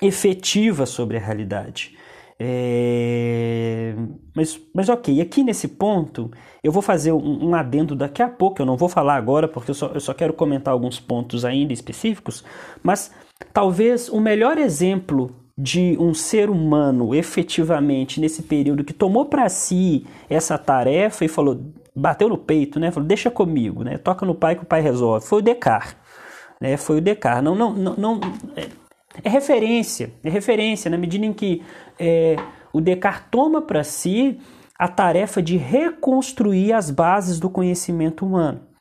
efetiva 0.00 0.86
sobre 0.86 1.16
a 1.16 1.20
realidade. 1.20 1.96
É... 2.38 3.94
Mas, 4.34 4.60
mas 4.74 4.88
ok, 4.88 5.20
aqui 5.20 5.44
nesse 5.44 5.68
ponto 5.68 6.30
eu 6.62 6.72
vou 6.72 6.82
fazer 6.82 7.12
um, 7.12 7.50
um, 7.50 7.54
adendo 7.54 7.94
daqui 7.94 8.22
a 8.22 8.28
pouco, 8.28 8.60
eu 8.60 8.66
não 8.66 8.76
vou 8.76 8.88
falar 8.88 9.14
agora 9.14 9.46
porque 9.46 9.70
eu 9.70 9.74
só, 9.74 9.88
eu 9.94 10.00
só 10.00 10.12
quero 10.12 10.32
comentar 10.32 10.72
alguns 10.72 10.98
pontos 10.98 11.44
ainda 11.44 11.72
específicos, 11.72 12.44
mas 12.82 13.12
talvez 13.52 14.08
o 14.08 14.20
melhor 14.20 14.58
exemplo 14.58 15.36
de 15.56 15.96
um 16.00 16.14
ser 16.14 16.50
humano 16.50 17.14
efetivamente 17.14 18.20
nesse 18.20 18.42
período 18.42 18.82
que 18.82 18.92
tomou 18.92 19.26
para 19.26 19.48
si 19.48 20.06
essa 20.28 20.56
tarefa 20.58 21.24
e 21.24 21.28
falou, 21.28 21.60
bateu 21.94 22.28
no 22.28 22.38
peito, 22.38 22.80
né? 22.80 22.90
Falou, 22.90 23.06
deixa 23.06 23.30
comigo, 23.30 23.84
né? 23.84 23.98
Toca 23.98 24.24
no 24.24 24.34
pai 24.34 24.56
que 24.56 24.62
o 24.62 24.66
pai 24.66 24.80
resolve. 24.80 25.26
Foi 25.26 25.38
o 25.38 25.42
Descartes, 25.42 25.96
né? 26.60 26.76
Foi 26.76 26.98
o 26.98 27.00
Descartes. 27.00 27.44
Não, 27.44 27.54
não, 27.54 27.72
não, 27.72 27.96
não 27.96 28.20
é, 29.22 29.28
referência, 29.28 30.12
é 30.22 30.30
referência 30.30 30.90
na 30.90 30.96
medida 30.96 31.26
em 31.26 31.32
que 31.32 31.62
é, 31.98 32.36
o 32.72 32.80
Descartes 32.80 33.28
toma 33.30 33.60
para 33.60 33.84
si 33.84 34.38
a 34.78 34.88
tarefa 34.88 35.42
de 35.42 35.56
reconstruir 35.56 36.72
as 36.72 36.90
bases 36.90 37.38
do 37.38 37.50
conhecimento 37.50 38.24
humano. 38.24 38.72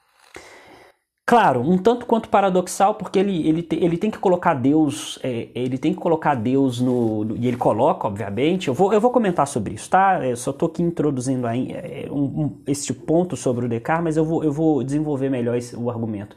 Claro, 1.31 1.61
um 1.61 1.77
tanto 1.77 2.05
quanto 2.05 2.27
paradoxal, 2.27 2.95
porque 2.95 3.17
ele, 3.17 3.47
ele, 3.47 3.65
ele 3.71 3.97
tem 3.97 4.11
que 4.11 4.17
colocar 4.17 4.53
Deus, 4.53 5.17
é, 5.23 5.47
ele 5.55 5.77
tem 5.77 5.93
que 5.93 5.99
colocar 5.99 6.35
Deus 6.35 6.81
no, 6.81 7.23
no, 7.23 7.37
E 7.37 7.47
ele 7.47 7.55
coloca, 7.55 8.05
obviamente. 8.07 8.67
Eu 8.67 8.73
vou, 8.73 8.91
eu 8.91 8.99
vou 8.99 9.11
comentar 9.11 9.47
sobre 9.47 9.75
isso, 9.75 9.89
tá? 9.89 10.25
Eu 10.25 10.35
só 10.35 10.51
estou 10.51 10.67
aqui 10.67 10.83
introduzindo 10.83 11.47
aí, 11.47 11.71
é, 11.71 12.09
um, 12.11 12.23
um, 12.23 12.63
este 12.67 12.93
ponto 12.93 13.37
sobre 13.37 13.65
o 13.65 13.69
Descartes, 13.69 14.03
mas 14.03 14.17
eu 14.17 14.25
vou, 14.25 14.43
eu 14.43 14.51
vou 14.51 14.83
desenvolver 14.83 15.29
melhor 15.29 15.55
esse, 15.55 15.73
o 15.73 15.89
argumento. 15.89 16.35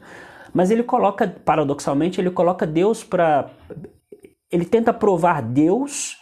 Mas 0.55 0.71
ele 0.71 0.83
coloca, 0.83 1.27
paradoxalmente, 1.27 2.21
ele 2.21 2.31
coloca 2.31 2.65
Deus 2.65 3.03
para. 3.03 3.51
Ele 4.49 4.63
tenta 4.63 4.93
provar 4.93 5.41
Deus 5.41 6.15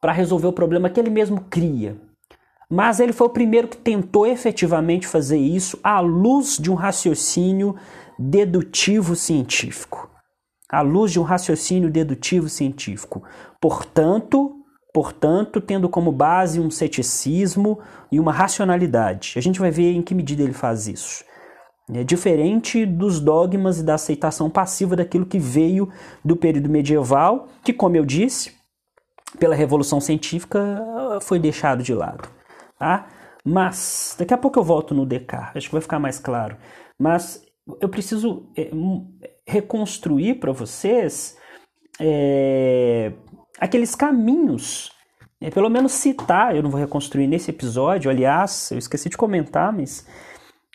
para 0.00 0.12
resolver 0.12 0.46
o 0.46 0.52
problema 0.52 0.88
que 0.88 1.00
ele 1.00 1.10
mesmo 1.10 1.40
cria. 1.50 2.00
Mas 2.70 3.00
ele 3.00 3.12
foi 3.12 3.26
o 3.26 3.30
primeiro 3.30 3.66
que 3.66 3.76
tentou 3.76 4.24
efetivamente 4.24 5.04
fazer 5.04 5.38
isso 5.38 5.80
à 5.82 5.98
luz 5.98 6.58
de 6.58 6.70
um 6.70 6.74
raciocínio 6.74 7.74
dedutivo 8.16 9.16
científico. 9.16 10.08
À 10.70 10.80
luz 10.80 11.10
de 11.10 11.18
um 11.18 11.24
raciocínio 11.24 11.90
dedutivo 11.90 12.48
científico. 12.48 13.24
Portanto, 13.60 14.54
portanto, 14.94 15.60
tendo 15.60 15.88
como 15.88 16.12
base 16.12 16.60
um 16.60 16.70
ceticismo 16.70 17.80
e 18.12 18.20
uma 18.20 18.32
racionalidade. 18.32 19.34
A 19.36 19.40
gente 19.40 19.58
vai 19.58 19.72
ver 19.72 19.92
em 19.92 20.02
que 20.02 20.14
medida 20.14 20.42
ele 20.42 20.52
faz 20.52 20.86
isso. 20.86 21.24
É 21.92 22.02
diferente 22.02 22.84
dos 22.84 23.20
dogmas 23.20 23.78
e 23.78 23.84
da 23.84 23.94
aceitação 23.94 24.50
passiva 24.50 24.96
daquilo 24.96 25.24
que 25.24 25.38
veio 25.38 25.88
do 26.24 26.36
período 26.36 26.68
medieval, 26.68 27.48
que, 27.62 27.72
como 27.72 27.96
eu 27.96 28.04
disse, 28.04 28.56
pela 29.38 29.54
revolução 29.54 30.00
científica 30.00 30.60
foi 31.20 31.38
deixado 31.38 31.84
de 31.84 31.94
lado. 31.94 32.28
Tá? 32.78 33.06
Mas, 33.44 34.16
daqui 34.18 34.34
a 34.34 34.38
pouco 34.38 34.58
eu 34.58 34.64
volto 34.64 34.94
no 34.94 35.06
Descartes, 35.06 35.56
acho 35.56 35.68
que 35.68 35.74
vai 35.74 35.80
ficar 35.80 36.00
mais 36.00 36.18
claro. 36.18 36.56
Mas 36.98 37.44
eu 37.80 37.88
preciso 37.88 38.50
é, 38.56 38.70
reconstruir 39.46 40.40
para 40.40 40.50
vocês 40.50 41.36
é, 42.00 43.12
aqueles 43.60 43.94
caminhos, 43.94 44.90
é, 45.40 45.50
pelo 45.50 45.70
menos 45.70 45.92
citar, 45.92 46.56
eu 46.56 46.62
não 46.62 46.70
vou 46.70 46.80
reconstruir 46.80 47.28
nesse 47.28 47.50
episódio, 47.50 48.10
aliás, 48.10 48.70
eu 48.72 48.78
esqueci 48.78 49.08
de 49.08 49.16
comentar, 49.16 49.72
mas 49.72 50.06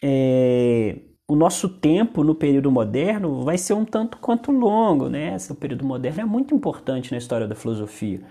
é, 0.02 0.98
o 1.28 1.36
nosso 1.36 1.70
tempo 1.70 2.24
no 2.24 2.36
período 2.36 2.72
moderno 2.72 3.44
vai 3.44 3.58
ser 3.58 3.74
um 3.74 3.86
tanto 3.86 4.18
quanto 4.18 4.52
longo, 4.52 5.08
né? 5.08 5.36
Esse 5.36 5.54
período 5.54 5.86
moderno 5.86 6.22
é 6.22 6.26
muito 6.26 6.54
importante 6.54 7.12
na 7.12 7.18
história 7.18 7.48
da 7.48 7.56
filosofia. 7.56 8.22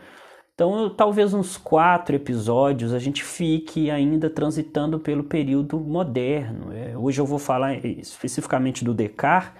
Então, 0.55 0.91
talvez 0.91 1.33
uns 1.33 1.57
quatro 1.57 2.15
episódios 2.15 2.93
a 2.93 2.99
gente 2.99 3.25
fique 3.25 3.91
ainda 3.91 4.29
transitando 4.29 5.00
pelo 5.00 5.25
período 5.25 5.81
moderno. 5.81 6.71
É, 6.75 6.95
hoje 6.99 7.19
eu 7.19 7.25
vou 7.25 7.39
falar 7.39 7.83
especificamente 7.87 8.85
do 8.85 8.93
Descartes, 8.93 9.55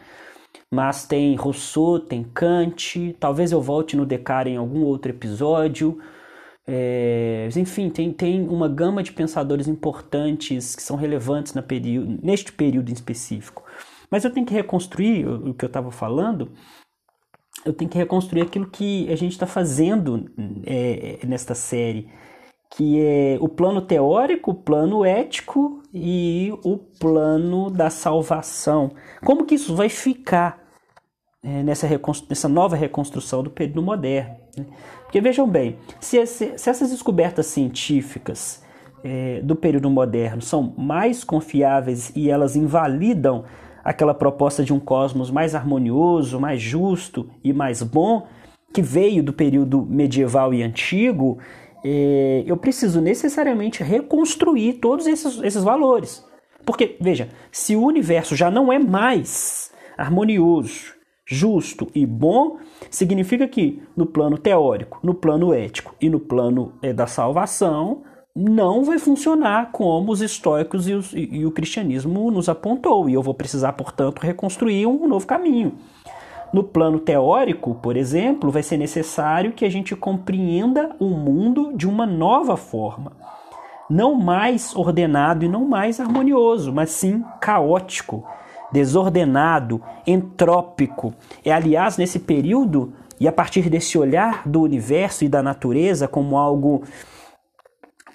mas 0.71 1.07
tem 1.07 1.35
Rousseau, 1.37 1.99
tem 1.99 2.23
Kant, 2.23 3.17
talvez 3.19 3.53
eu 3.53 3.63
volte 3.63 3.97
no 3.97 4.05
Descartes 4.05 4.53
em 4.53 4.57
algum 4.59 4.83
outro 4.83 5.11
episódio. 5.11 5.99
É, 6.73 7.49
enfim, 7.57 7.91
tem, 7.91 8.13
tem 8.13 8.47
uma 8.49 8.69
gama 8.69 9.03
de 9.03 9.11
pensadores 9.11 9.67
importantes 9.67 10.77
que 10.77 10.83
são 10.83 10.97
relevantes 10.97 11.53
na 11.53 11.63
período, 11.63 12.21
neste 12.23 12.53
período 12.53 12.91
em 12.91 12.93
específico. 12.93 13.65
Mas 14.09 14.23
eu 14.25 14.33
tenho 14.33 14.47
que 14.47 14.55
reconstruir 14.55 15.27
o, 15.27 15.53
que 15.53 15.65
eu 15.65 15.67
estava 15.67 15.91
falando, 15.91 16.53
eu 17.65 17.73
tenho 17.73 17.91
que 17.91 17.99
reconstruir 17.99 18.43
aquilo 18.43 18.71
que 18.71 19.11
a 19.13 19.17
gente 19.17 19.33
está 19.33 19.47
fazendo 19.47 20.31
é, 20.65 21.19
nesta 21.27 21.57
série, 21.57 22.09
que 22.71 23.01
é 23.01 23.37
o 23.41 23.49
plano 23.49 23.83
teórico, 23.83 24.53
o 24.53 24.55
plano 24.55 25.05
ético 25.05 25.83
e 25.93 26.53
o 26.65 26.79
plano 26.79 27.69
da 27.69 27.91
salvação. 27.91 28.93
Como 29.25 29.45
que 29.45 29.57
isso 29.57 29.75
vai 29.75 29.89
ficar 29.89 30.63
é, 31.43 31.65
nessa, 31.65 31.89
nessa 32.29 32.49
nova 32.49 32.77
reconstrução 32.77 33.43
do 33.43 33.51
período 33.51 33.83
moderno? 33.83 34.37
Né? 34.57 34.67
Porque 35.11 35.21
vejam 35.21 35.45
bem, 35.49 35.77
se, 35.99 36.19
esse, 36.19 36.57
se 36.57 36.71
essas 36.71 36.91
descobertas 36.91 37.47
científicas 37.47 38.63
é, 39.03 39.41
do 39.43 39.57
período 39.57 39.91
moderno 39.91 40.41
são 40.41 40.73
mais 40.79 41.25
confiáveis 41.25 42.13
e 42.15 42.31
elas 42.31 42.55
invalidam 42.55 43.43
aquela 43.83 44.15
proposta 44.15 44.63
de 44.63 44.73
um 44.73 44.79
cosmos 44.79 45.29
mais 45.29 45.53
harmonioso, 45.53 46.39
mais 46.39 46.63
justo 46.63 47.29
e 47.43 47.53
mais 47.53 47.83
bom, 47.83 48.29
que 48.73 48.81
veio 48.81 49.21
do 49.21 49.33
período 49.33 49.85
medieval 49.85 50.55
e 50.55 50.63
antigo, 50.63 51.39
é, 51.85 52.45
eu 52.47 52.57
preciso 52.57 53.01
necessariamente 53.01 53.83
reconstruir 53.83 54.75
todos 54.75 55.09
esses, 55.09 55.43
esses 55.43 55.65
valores. 55.65 56.25
Porque, 56.65 56.97
veja, 57.01 57.31
se 57.51 57.75
o 57.75 57.83
universo 57.83 58.37
já 58.37 58.49
não 58.49 58.73
é 58.73 58.79
mais 58.79 59.73
harmonioso, 59.99 61.00
justo 61.31 61.87
e 61.95 62.05
bom, 62.05 62.57
significa 62.91 63.47
que 63.47 63.81
no 63.97 64.05
plano 64.05 64.37
teórico, 64.37 64.99
no 65.01 65.15
plano 65.15 65.55
ético 65.55 65.95
e 66.01 66.11
no 66.11 66.19
plano 66.19 66.73
é, 66.83 66.93
da 66.93 67.07
salvação, 67.07 68.03
não 68.35 68.83
vai 68.83 68.99
funcionar 68.99 69.71
como 69.71 70.11
os 70.11 70.21
estoicos 70.21 70.89
e, 70.89 70.93
os, 70.93 71.13
e, 71.13 71.29
e, 71.37 71.47
o 71.47 71.53
cristianismo 71.53 72.33
nos 72.33 72.49
apontou, 72.49 73.09
e 73.09 73.15
eu 73.15 73.23
vou 73.23 73.33
precisar, 73.33 73.73
portanto, 73.75 74.19
reconstruir 74.19 74.87
um 74.87 75.07
novo 75.07 75.25
caminho. 75.25 75.75
No 76.53 76.65
plano 76.65 76.99
teórico, 76.99 77.77
por 77.77 77.97
exemplo, 77.97 78.51
vai 78.51 78.65
ser 78.65 78.77
necessário 78.77 79.53
que 79.53 79.65
a 79.65 79.71
gente 79.71 79.95
compreenda 79.95 80.97
o 80.99 81.11
mundo 81.11 81.73
de 81.77 81.87
uma 81.87 82.07
nova 82.07 82.57
forma. 82.57 83.13
Não 83.89 84.17
mais 84.17 84.75
ordenado 84.75 85.45
e 85.45 85.49
não 85.49 85.65
mais 85.65 86.01
harmonioso, 86.01 86.73
mas 86.73 86.91
sim 86.91 87.25
caótico 87.41 88.25
desordenado, 88.73 89.81
entrópico. 90.07 91.15
É, 91.45 91.53
aliás, 91.53 91.97
nesse 91.97 92.19
período, 92.19 92.93
e 93.19 93.29
a 93.29 93.33
partir 93.33 93.69
desse 93.69 93.99
olhar 93.99 94.49
do 94.49 94.63
universo 94.63 95.25
e 95.25 95.29
da 95.29 95.43
natureza 95.43 96.09
como 96.09 96.39
algo 96.39 96.83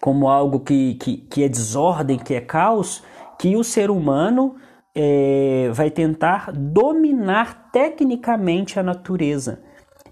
como 0.02 0.30
algo 0.30 0.60
que, 0.60 0.96
que, 0.96 1.18
que 1.18 1.44
é 1.44 1.50
desordem, 1.50 2.20
que 2.20 2.36
é 2.36 2.42
caos, 2.42 3.02
que 3.40 3.56
o 3.56 3.64
ser 3.64 3.90
humano 3.90 4.56
é, 4.94 5.70
vai 5.74 5.90
tentar 5.90 6.52
dominar 6.52 7.72
tecnicamente 7.72 8.80
a 8.80 8.84
natureza. 8.84 9.64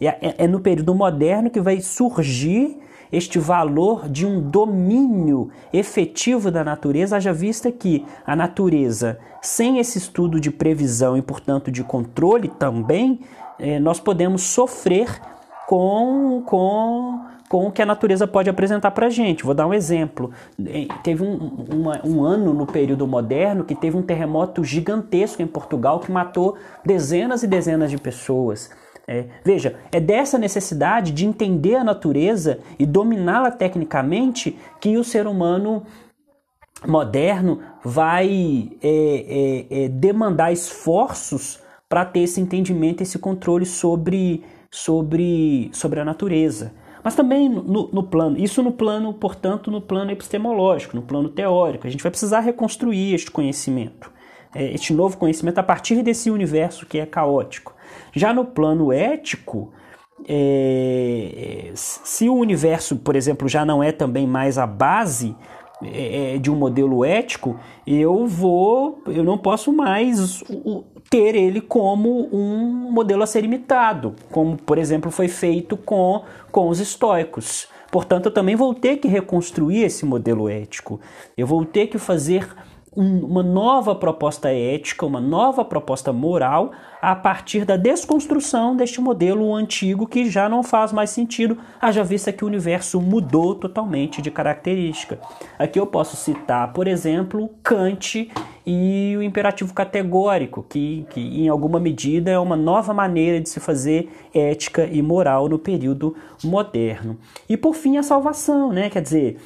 É, 0.02 0.08
é, 0.08 0.36
é 0.40 0.48
no 0.48 0.60
período 0.60 0.96
moderno 0.96 1.52
que 1.52 1.62
vai 1.62 1.80
surgir 1.80 2.80
este 3.12 3.38
valor 3.38 4.10
de 4.10 4.26
um 4.26 4.42
domínio 4.42 5.52
efetivo 5.72 6.50
da 6.50 6.64
natureza, 6.64 7.16
haja 7.16 7.32
vista 7.32 7.72
que 7.72 8.04
a 8.26 8.36
natureza, 8.36 9.20
sem 9.44 9.78
esse 9.78 9.98
estudo 9.98 10.40
de 10.40 10.50
previsão 10.50 11.18
e, 11.18 11.22
portanto, 11.22 11.70
de 11.70 11.84
controle 11.84 12.48
também, 12.48 13.20
eh, 13.60 13.78
nós 13.78 14.00
podemos 14.00 14.42
sofrer 14.42 15.20
com, 15.68 16.42
com, 16.46 17.20
com 17.50 17.68
o 17.68 17.72
que 17.72 17.82
a 17.82 17.86
natureza 17.86 18.26
pode 18.26 18.50
apresentar 18.50 18.92
para 18.92 19.08
a 19.08 19.10
gente. 19.10 19.44
Vou 19.44 19.54
dar 19.54 19.68
um 19.68 19.74
exemplo. 19.74 20.32
Teve 21.04 21.24
um, 21.24 21.36
uma, 21.70 22.02
um 22.06 22.24
ano 22.24 22.54
no 22.54 22.66
período 22.66 23.06
moderno 23.06 23.66
que 23.66 23.76
teve 23.76 23.98
um 23.98 24.02
terremoto 24.02 24.64
gigantesco 24.64 25.42
em 25.42 25.48
Portugal 25.48 26.00
que 26.00 26.12
matou 26.12 26.56
dezenas 26.86 27.44
e 27.44 27.48
dezenas 27.48 27.92
de 27.92 27.98
pessoas. 27.98 28.70
É, 29.06 29.26
veja, 29.44 29.76
é 29.92 30.00
dessa 30.00 30.38
necessidade 30.38 31.12
de 31.12 31.26
entender 31.26 31.76
a 31.76 31.84
natureza 31.84 32.60
e 32.80 32.86
dominá-la 32.86 33.52
tecnicamente 33.52 34.58
que 34.80 34.98
o 34.98 35.04
ser 35.04 35.28
humano 35.28 35.84
moderno 36.88 37.60
vai 37.84 38.72
é, 38.82 39.68
é, 39.70 39.84
é 39.86 39.90
demandar 39.90 40.52
esforços 40.52 41.62
para 41.88 42.06
ter 42.06 42.22
esse 42.22 42.42
entendimento, 42.42 43.04
esse 43.04 43.20
controle 43.20 43.66
sobre, 43.66 44.44
sobre, 44.72 45.70
sobre 45.74 46.00
a 46.00 46.06
natureza. 46.06 46.74
Mas 47.04 47.16
também 47.16 47.50
no, 47.50 47.90
no, 47.92 48.04
plano, 48.04 48.38
isso 48.38 48.64
no 48.64 48.72
plano, 48.72 49.14
portanto, 49.14 49.70
no 49.70 49.82
plano 49.82 50.10
epistemológico, 50.10 50.96
no 50.96 51.02
plano 51.02 51.30
teórico. 51.30 51.86
A 51.86 51.90
gente 51.90 52.02
vai 52.02 52.10
precisar 52.10 52.40
reconstruir 52.40 53.14
este 53.14 53.30
conhecimento, 53.30 54.10
é, 54.56 54.74
este 54.74 54.94
novo 54.94 55.18
conhecimento 55.18 55.60
a 55.60 55.64
partir 55.64 56.02
desse 56.02 56.32
universo 56.32 56.86
que 56.86 56.98
é 56.98 57.06
caótico. 57.06 57.76
Já 58.14 58.34
no 58.34 58.46
plano 58.46 58.92
ético, 58.92 59.74
é, 60.28 61.72
se 61.76 62.30
o 62.30 62.36
universo, 62.36 62.96
por 62.96 63.16
exemplo, 63.16 63.50
já 63.50 63.66
não 63.66 63.84
é 63.84 63.92
também 63.92 64.26
mais 64.26 64.58
a 64.58 64.66
base 64.66 65.36
é, 65.82 66.38
de 66.38 66.52
um 66.52 66.56
modelo 66.56 67.04
ético, 67.04 67.60
eu 67.86 68.28
vou, 68.28 69.02
eu 69.08 69.24
não 69.24 69.38
posso 69.38 69.72
mais 69.74 70.44
ter 71.10 71.36
ele 71.36 71.62
como 71.62 72.30
um 72.32 72.92
modelo 72.92 73.24
a 73.24 73.28
ser 73.28 73.44
imitado, 73.44 74.16
como 74.32 74.58
por 74.58 74.78
exemplo 74.78 75.12
foi 75.12 75.28
feito 75.28 75.78
com, 75.78 76.24
com 76.52 76.70
os 76.70 76.80
estoicos. 76.80 77.68
Portanto, 77.92 78.26
eu 78.26 78.32
também 78.34 78.56
vou 78.56 78.74
ter 78.74 78.98
que 78.98 79.08
reconstruir 79.08 79.84
esse 79.84 80.04
modelo 80.04 80.50
ético. 80.50 81.00
Eu 81.38 81.46
vou 81.46 81.64
ter 81.64 81.86
que 81.86 82.00
fazer 82.00 82.50
uma 82.96 83.42
nova 83.42 83.96
proposta 83.96 84.50
ética, 84.50 85.06
uma 85.06 85.20
nova 85.20 85.66
proposta 85.66 86.14
moral 86.14 86.72
a 87.02 87.16
partir 87.16 87.66
da 87.66 87.76
desconstrução 87.76 88.76
deste 88.76 89.02
modelo 89.02 89.54
antigo 89.54 90.08
que 90.08 90.30
já 90.30 90.48
não 90.48 90.64
faz 90.64 90.94
mais 90.94 91.10
sentido, 91.10 91.58
haja 91.82 92.04
vista 92.04 92.32
que 92.32 92.46
o 92.46 92.48
universo 92.48 93.02
mudou 93.02 93.56
totalmente 93.56 94.22
de 94.22 94.32
característica. 94.32 95.20
Aqui 95.60 95.80
eu 95.80 95.86
posso 95.86 96.16
citar, 96.16 96.72
por 96.72 96.88
exemplo, 96.88 97.50
Kant 97.62 98.32
e 98.66 99.16
o 99.18 99.22
imperativo 99.22 99.74
categórico, 99.74 100.66
que, 100.70 101.06
que 101.10 101.20
em 101.20 101.50
alguma 101.50 101.80
medida 101.80 102.32
é 102.32 102.40
uma 102.40 102.56
nova 102.56 102.94
maneira 102.94 103.42
de 103.42 103.50
se 103.50 103.60
fazer 103.60 104.10
ética 104.34 104.86
e 104.86 105.02
moral 105.02 105.50
no 105.50 105.60
período 105.60 106.16
moderno. 106.44 107.18
E 107.50 107.58
por 107.58 107.74
fim, 107.74 107.98
a 107.98 108.04
salvação, 108.04 108.72
né? 108.72 108.90
Quer 108.90 109.02
dizer, 109.02 109.38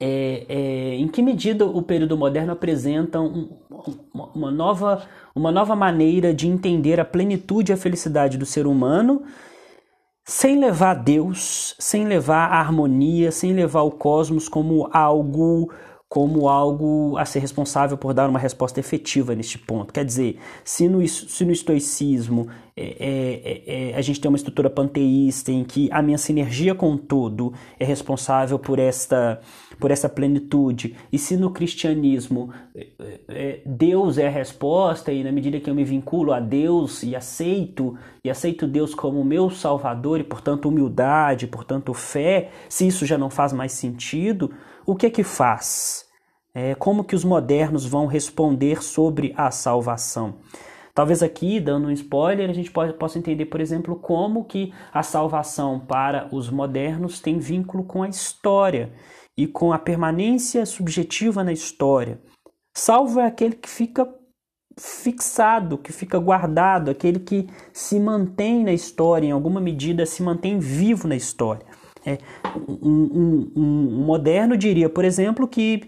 é, 0.00 0.46
é, 0.48 0.94
em 0.96 1.06
que 1.06 1.22
medida 1.22 1.66
o 1.66 1.82
período 1.82 2.16
moderno 2.16 2.52
apresenta 2.52 3.20
um, 3.20 3.50
uma, 4.34 4.50
nova, 4.50 5.02
uma 5.34 5.52
nova 5.52 5.76
maneira 5.76 6.32
de 6.32 6.48
entender 6.48 6.98
a 6.98 7.04
plenitude 7.04 7.70
e 7.70 7.74
a 7.74 7.76
felicidade 7.76 8.38
do 8.38 8.46
ser 8.46 8.66
humano 8.66 9.22
sem 10.24 10.60
levar 10.60 10.94
Deus, 10.94 11.74
sem 11.78 12.06
levar 12.06 12.50
a 12.50 12.60
harmonia, 12.60 13.32
sem 13.32 13.52
levar 13.52 13.82
o 13.82 13.90
cosmos 13.90 14.48
como 14.48 14.88
algo 14.92 15.72
como 16.10 16.48
algo 16.48 17.16
a 17.16 17.24
ser 17.24 17.38
responsável 17.38 17.96
por 17.96 18.12
dar 18.12 18.28
uma 18.28 18.38
resposta 18.40 18.80
efetiva 18.80 19.32
neste 19.32 19.56
ponto. 19.56 19.92
Quer 19.92 20.04
dizer, 20.04 20.40
se 20.64 20.88
no, 20.88 21.06
se 21.06 21.44
no 21.44 21.52
estoicismo 21.52 22.48
é, 22.76 22.96
é, 22.98 23.90
é, 23.90 23.96
a 23.96 24.00
gente 24.02 24.20
tem 24.20 24.28
uma 24.28 24.36
estrutura 24.36 24.68
panteísta 24.68 25.52
em 25.52 25.62
que 25.62 25.88
a 25.92 26.02
minha 26.02 26.18
sinergia 26.18 26.74
com 26.74 26.94
o 26.94 26.98
todo 26.98 27.52
é 27.78 27.84
responsável 27.84 28.58
por 28.58 28.80
esta, 28.80 29.40
por 29.78 29.92
essa 29.92 30.08
plenitude, 30.08 30.96
e 31.12 31.18
se 31.18 31.36
no 31.36 31.52
cristianismo 31.52 32.50
é, 32.74 32.88
é, 33.28 33.60
Deus 33.64 34.18
é 34.18 34.26
a 34.26 34.30
resposta, 34.30 35.12
e 35.12 35.22
na 35.22 35.30
medida 35.30 35.60
que 35.60 35.70
eu 35.70 35.74
me 35.76 35.84
vinculo 35.84 36.32
a 36.32 36.40
Deus 36.40 37.04
e 37.04 37.14
aceito, 37.14 37.96
e 38.24 38.28
aceito 38.28 38.66
Deus 38.66 38.96
como 38.96 39.24
meu 39.24 39.48
salvador, 39.48 40.18
e 40.18 40.24
portanto 40.24 40.68
humildade, 40.68 41.46
portanto 41.46 41.94
fé, 41.94 42.50
se 42.68 42.84
isso 42.84 43.06
já 43.06 43.16
não 43.16 43.30
faz 43.30 43.52
mais 43.52 43.70
sentido, 43.70 44.50
o 44.86 44.94
que 44.96 45.06
é 45.06 45.10
que 45.10 45.22
faz? 45.22 46.06
É, 46.54 46.74
como 46.74 47.04
que 47.04 47.14
os 47.14 47.24
modernos 47.24 47.86
vão 47.86 48.06
responder 48.06 48.82
sobre 48.82 49.32
a 49.36 49.50
salvação? 49.50 50.38
Talvez 50.94 51.22
aqui, 51.22 51.60
dando 51.60 51.88
um 51.88 51.92
spoiler, 51.92 52.50
a 52.50 52.52
gente 52.52 52.70
pode, 52.70 52.92
possa 52.94 53.18
entender, 53.18 53.46
por 53.46 53.60
exemplo, 53.60 53.96
como 53.96 54.44
que 54.44 54.72
a 54.92 55.02
salvação 55.02 55.78
para 55.78 56.28
os 56.32 56.50
modernos 56.50 57.20
tem 57.20 57.38
vínculo 57.38 57.84
com 57.84 58.02
a 58.02 58.08
história 58.08 58.92
e 59.36 59.46
com 59.46 59.72
a 59.72 59.78
permanência 59.78 60.66
subjetiva 60.66 61.44
na 61.44 61.52
história. 61.52 62.20
Salvo 62.76 63.20
é 63.20 63.26
aquele 63.26 63.54
que 63.54 63.68
fica 63.68 64.06
fixado, 64.78 65.78
que 65.78 65.92
fica 65.92 66.18
guardado, 66.18 66.90
aquele 66.90 67.20
que 67.20 67.48
se 67.72 67.98
mantém 68.00 68.64
na 68.64 68.72
história, 68.72 69.26
em 69.26 69.32
alguma 69.32 69.60
medida 69.60 70.06
se 70.06 70.22
mantém 70.22 70.58
vivo 70.58 71.06
na 71.06 71.16
história. 71.16 71.64
É, 72.04 72.18
um, 72.66 72.86
um, 72.92 73.52
um, 73.56 74.04
moderno 74.04 74.56
diria, 74.56 74.88
por 74.88 75.04
exemplo, 75.04 75.46
que 75.46 75.82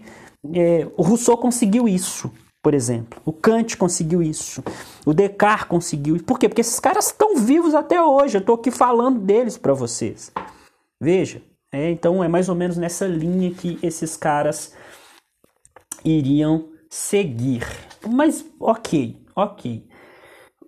é, 0.53 0.87
o 0.95 1.01
Rousseau 1.01 1.37
conseguiu 1.37 1.87
isso, 1.87 2.31
por 2.61 2.73
exemplo. 2.73 3.21
O 3.25 3.33
Kant 3.33 3.77
conseguiu 3.77 4.21
isso. 4.21 4.63
O 5.05 5.13
Descartes 5.13 5.67
conseguiu 5.67 6.15
isso. 6.15 6.25
Por 6.25 6.37
quê? 6.37 6.47
Porque 6.47 6.61
esses 6.61 6.79
caras 6.79 7.07
estão 7.07 7.37
vivos 7.37 7.73
até 7.73 8.01
hoje. 8.01 8.37
Eu 8.37 8.41
estou 8.41 8.55
aqui 8.55 8.71
falando 8.71 9.19
deles 9.19 9.57
para 9.57 9.73
vocês. 9.73 10.31
Veja. 11.01 11.41
É, 11.73 11.89
então 11.89 12.23
é 12.23 12.27
mais 12.27 12.49
ou 12.49 12.55
menos 12.55 12.77
nessa 12.77 13.07
linha 13.07 13.51
que 13.51 13.79
esses 13.81 14.15
caras 14.15 14.75
iriam 16.05 16.69
seguir. 16.87 17.65
Mas 18.07 18.45
ok, 18.59 19.17
ok. 19.35 19.83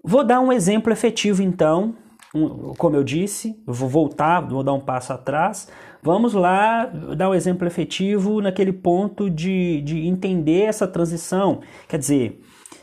Vou 0.03 0.23
dar 0.23 0.39
um 0.39 0.51
exemplo 0.51 0.91
efetivo 0.91 1.43
então. 1.43 1.95
Como 2.77 2.95
eu 2.95 3.03
disse, 3.03 3.61
eu 3.65 3.73
vou 3.73 3.87
voltar, 3.87 4.41
vou 4.41 4.63
dar 4.63 4.73
um 4.73 4.79
passo 4.79 5.13
atrás. 5.13 5.69
Vamos 6.03 6.33
lá 6.33 6.85
dar 6.85 7.29
um 7.29 7.33
exemplo 7.33 7.65
efetivo 7.65 8.41
naquele 8.41 8.73
ponto 8.73 9.29
de, 9.29 9.81
de 9.81 10.05
entender 10.05 10.63
essa 10.63 10.87
transição. 10.87 11.61
Quer 11.87 11.97
dizer, 11.97 12.41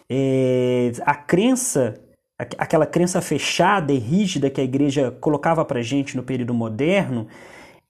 é, 0.08 0.92
a 1.02 1.14
crença, 1.14 1.94
aquela 2.38 2.86
crença 2.86 3.20
fechada 3.20 3.92
e 3.92 3.98
rígida 3.98 4.50
que 4.50 4.60
a 4.60 4.64
igreja 4.64 5.10
colocava 5.20 5.64
para 5.64 5.82
gente 5.82 6.16
no 6.16 6.22
período 6.22 6.54
moderno, 6.54 7.28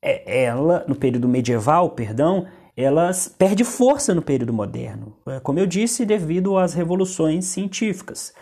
é, 0.03 0.45
ela, 0.45 0.85
no 0.89 0.97
período 0.97 1.29
medieval, 1.29 1.91
perdão, 1.91 2.47
elas 2.77 3.29
perde 3.29 3.65
força 3.65 4.15
no 4.15 4.23
período 4.23 4.53
moderno, 4.53 5.17
é, 5.27 5.39
como 5.41 5.59
eu 5.59 5.67
disse, 5.67 6.05
devido 6.05 6.59
às 6.59 6.75
revoluções 6.75 7.45
científicas. 7.47 8.35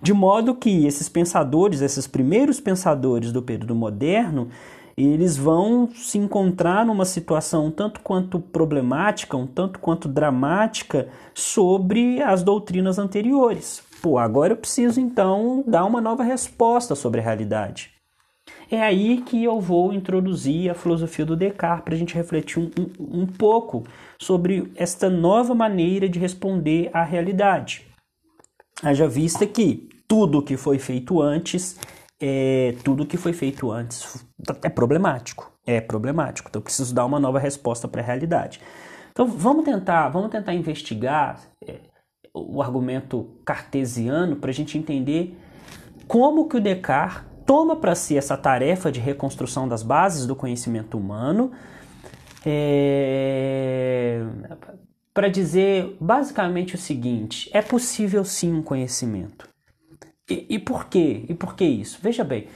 De 0.00 0.12
modo 0.12 0.54
que 0.54 0.86
esses 0.86 1.08
pensadores, 1.08 1.80
esses 1.80 2.06
primeiros 2.06 2.60
pensadores 2.60 3.32
do 3.32 3.42
período 3.42 3.74
moderno, 3.74 4.48
eles 4.96 5.36
vão 5.36 5.88
se 5.92 6.18
encontrar 6.18 6.86
numa 6.86 7.04
situação 7.04 7.66
um 7.66 7.70
tanto 7.70 8.00
quanto 8.00 8.38
problemática, 8.38 9.36
um 9.36 9.46
tanto 9.46 9.78
quanto 9.78 10.08
dramática 10.08 11.08
sobre 11.34 12.22
as 12.22 12.42
doutrinas 12.42 12.98
anteriores. 12.98 13.82
Pô, 14.00 14.18
agora 14.18 14.52
eu 14.52 14.56
preciso 14.56 15.00
então 15.00 15.64
dar 15.66 15.84
uma 15.84 16.00
nova 16.00 16.22
resposta 16.22 16.94
sobre 16.94 17.20
a 17.20 17.24
realidade. 17.24 17.90
É 18.70 18.82
aí 18.82 19.22
que 19.22 19.42
eu 19.42 19.60
vou 19.60 19.92
introduzir 19.92 20.70
a 20.70 20.74
filosofia 20.74 21.24
do 21.24 21.36
Descartes 21.36 21.84
para 21.84 21.94
a 21.94 21.98
gente 21.98 22.14
refletir 22.14 22.58
um, 22.60 22.70
um, 22.78 23.22
um 23.22 23.26
pouco 23.26 23.84
sobre 24.18 24.70
esta 24.76 25.08
nova 25.08 25.54
maneira 25.54 26.08
de 26.08 26.18
responder 26.18 26.90
à 26.92 27.02
realidade. 27.02 27.86
Haja 28.82 29.08
vista 29.08 29.46
que 29.46 29.88
tudo 30.06 30.42
que 30.42 30.56
foi 30.56 30.78
feito 30.78 31.20
antes, 31.20 31.78
é, 32.20 32.74
tudo 32.84 33.06
que 33.06 33.16
foi 33.16 33.32
feito 33.32 33.70
antes 33.70 34.24
é 34.62 34.68
problemático. 34.68 35.52
É 35.66 35.80
problemático. 35.80 36.48
Então 36.48 36.60
eu 36.60 36.64
preciso 36.64 36.94
dar 36.94 37.04
uma 37.04 37.18
nova 37.18 37.38
resposta 37.38 37.88
para 37.88 38.02
a 38.02 38.04
realidade. 38.04 38.60
Então 39.10 39.26
vamos 39.26 39.64
tentar, 39.64 40.08
vamos 40.08 40.30
tentar 40.30 40.54
investigar 40.54 41.40
é, 41.64 41.80
o 42.34 42.60
argumento 42.60 43.30
cartesiano 43.44 44.36
para 44.36 44.50
a 44.50 44.54
gente 44.54 44.76
entender 44.76 45.38
como 46.06 46.48
que 46.48 46.56
o 46.56 46.60
Descartes 46.60 47.24
toma 47.46 47.76
para 47.76 47.94
si 47.94 48.16
essa 48.16 48.36
tarefa 48.36 48.90
de 48.90 49.00
reconstrução 49.00 49.68
das 49.68 49.82
bases 49.82 50.26
do 50.26 50.34
conhecimento 50.34 50.98
humano 50.98 51.52
é, 52.44 54.22
para 55.14 55.28
dizer 55.28 55.96
basicamente 56.00 56.74
o 56.74 56.78
seguinte: 56.78 57.48
é 57.52 57.62
possível 57.62 58.24
sim 58.24 58.52
um 58.52 58.62
conhecimento. 58.62 59.48
E, 60.28 60.46
e, 60.50 60.58
por 60.58 60.86
quê? 60.86 61.24
E 61.28 61.34
por 61.34 61.54
que 61.54 61.64
isso? 61.64 61.98
Veja 62.02 62.24
bem, 62.24 62.48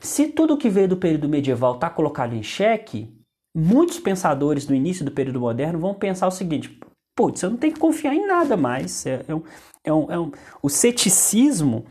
se 0.00 0.26
tudo 0.26 0.56
que 0.56 0.68
veio 0.68 0.88
do 0.88 0.96
período 0.96 1.28
medieval 1.28 1.74
está 1.74 1.88
colocado 1.88 2.34
em 2.34 2.42
xeque, 2.42 3.14
muitos 3.54 4.00
pensadores 4.00 4.66
do 4.66 4.74
início 4.74 5.04
do 5.04 5.12
período 5.12 5.40
moderno 5.40 5.78
vão 5.78 5.94
pensar 5.94 6.26
o 6.26 6.32
seguinte: 6.32 6.78
putz, 7.14 7.42
eu 7.42 7.50
não 7.50 7.56
tenho 7.56 7.74
que 7.74 7.80
confiar 7.80 8.14
em 8.14 8.26
nada 8.26 8.56
mais. 8.56 9.06
É, 9.06 9.24
é 9.28 9.34
um, 9.34 9.42
é 9.84 9.92
um, 9.92 10.12
é 10.12 10.18
um, 10.18 10.32
o 10.62 10.68
ceticismo 10.68 11.84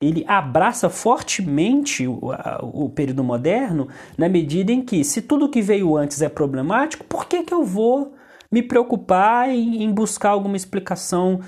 ele 0.00 0.24
abraça 0.28 0.88
fortemente 0.88 2.06
o, 2.06 2.30
o, 2.62 2.88
período 2.88 3.24
moderno 3.24 3.88
na 4.16 4.28
medida 4.28 4.70
em 4.70 4.80
que, 4.80 5.02
se 5.02 5.20
tudo 5.20 5.48
que 5.48 5.60
veio 5.60 5.96
antes 5.96 6.22
é 6.22 6.28
problemático, 6.28 7.04
por 7.04 7.26
que, 7.26 7.42
que 7.42 7.52
eu 7.52 7.64
vou 7.64 8.14
me 8.50 8.62
preocupar 8.62 9.50
em, 9.50 9.82
em 9.82 9.92
buscar 9.92 10.30
alguma 10.30 10.56
explicação 10.56 11.40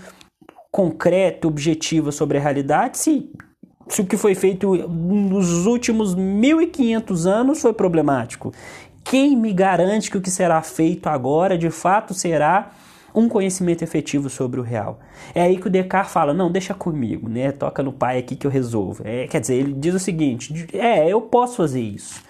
concreta, 0.71 1.49
objetiva 1.49 2.13
sobre 2.13 2.39
a 2.39 2.41
realidade, 2.41 2.99
se, 2.99 3.31
se 3.89 4.01
o 4.01 4.07
que 4.07 4.17
foi 4.17 4.35
feito 4.35 4.77
nos 4.89 5.67
últimos 5.67 6.15
1500 6.15 7.27
anos 7.27 7.61
foi 7.61 7.73
problemático? 7.73 8.53
Quem 9.03 9.37
me 9.37 9.53
garante 9.53 10.11
que 10.11 10.19
o 10.19 10.21
que 10.21 10.31
será 10.31 10.63
feito 10.63 11.09
agora 11.09 11.59
de 11.59 11.71
fato 11.71 12.15
será 12.15 12.71
um 13.15 13.29
conhecimento 13.29 13.83
efetivo 13.83 14.31
sobre 14.31 14.61
o 14.61 14.63
real. 14.63 15.01
É 15.35 15.43
aí 15.43 15.59
que 15.59 15.67
o 15.67 15.71
Descartes 15.71 16.13
fala: 16.13 16.33
não, 16.33 16.51
deixa 16.51 16.75
comigo, 16.75 17.29
né? 17.29 17.53
Toca 17.53 17.83
no 17.83 17.93
pai 17.93 18.19
aqui 18.19 18.37
que 18.37 18.47
eu 18.47 18.51
resolvo. 18.51 19.03
É, 19.05 19.27
quer 19.27 19.41
dizer, 19.41 19.55
ele 19.57 19.73
diz 19.73 19.95
o 19.95 19.99
seguinte: 19.99 20.67
é, 20.73 21.09
eu 21.09 21.21
posso 21.21 21.57
fazer 21.57 21.81
isso. 21.81 22.23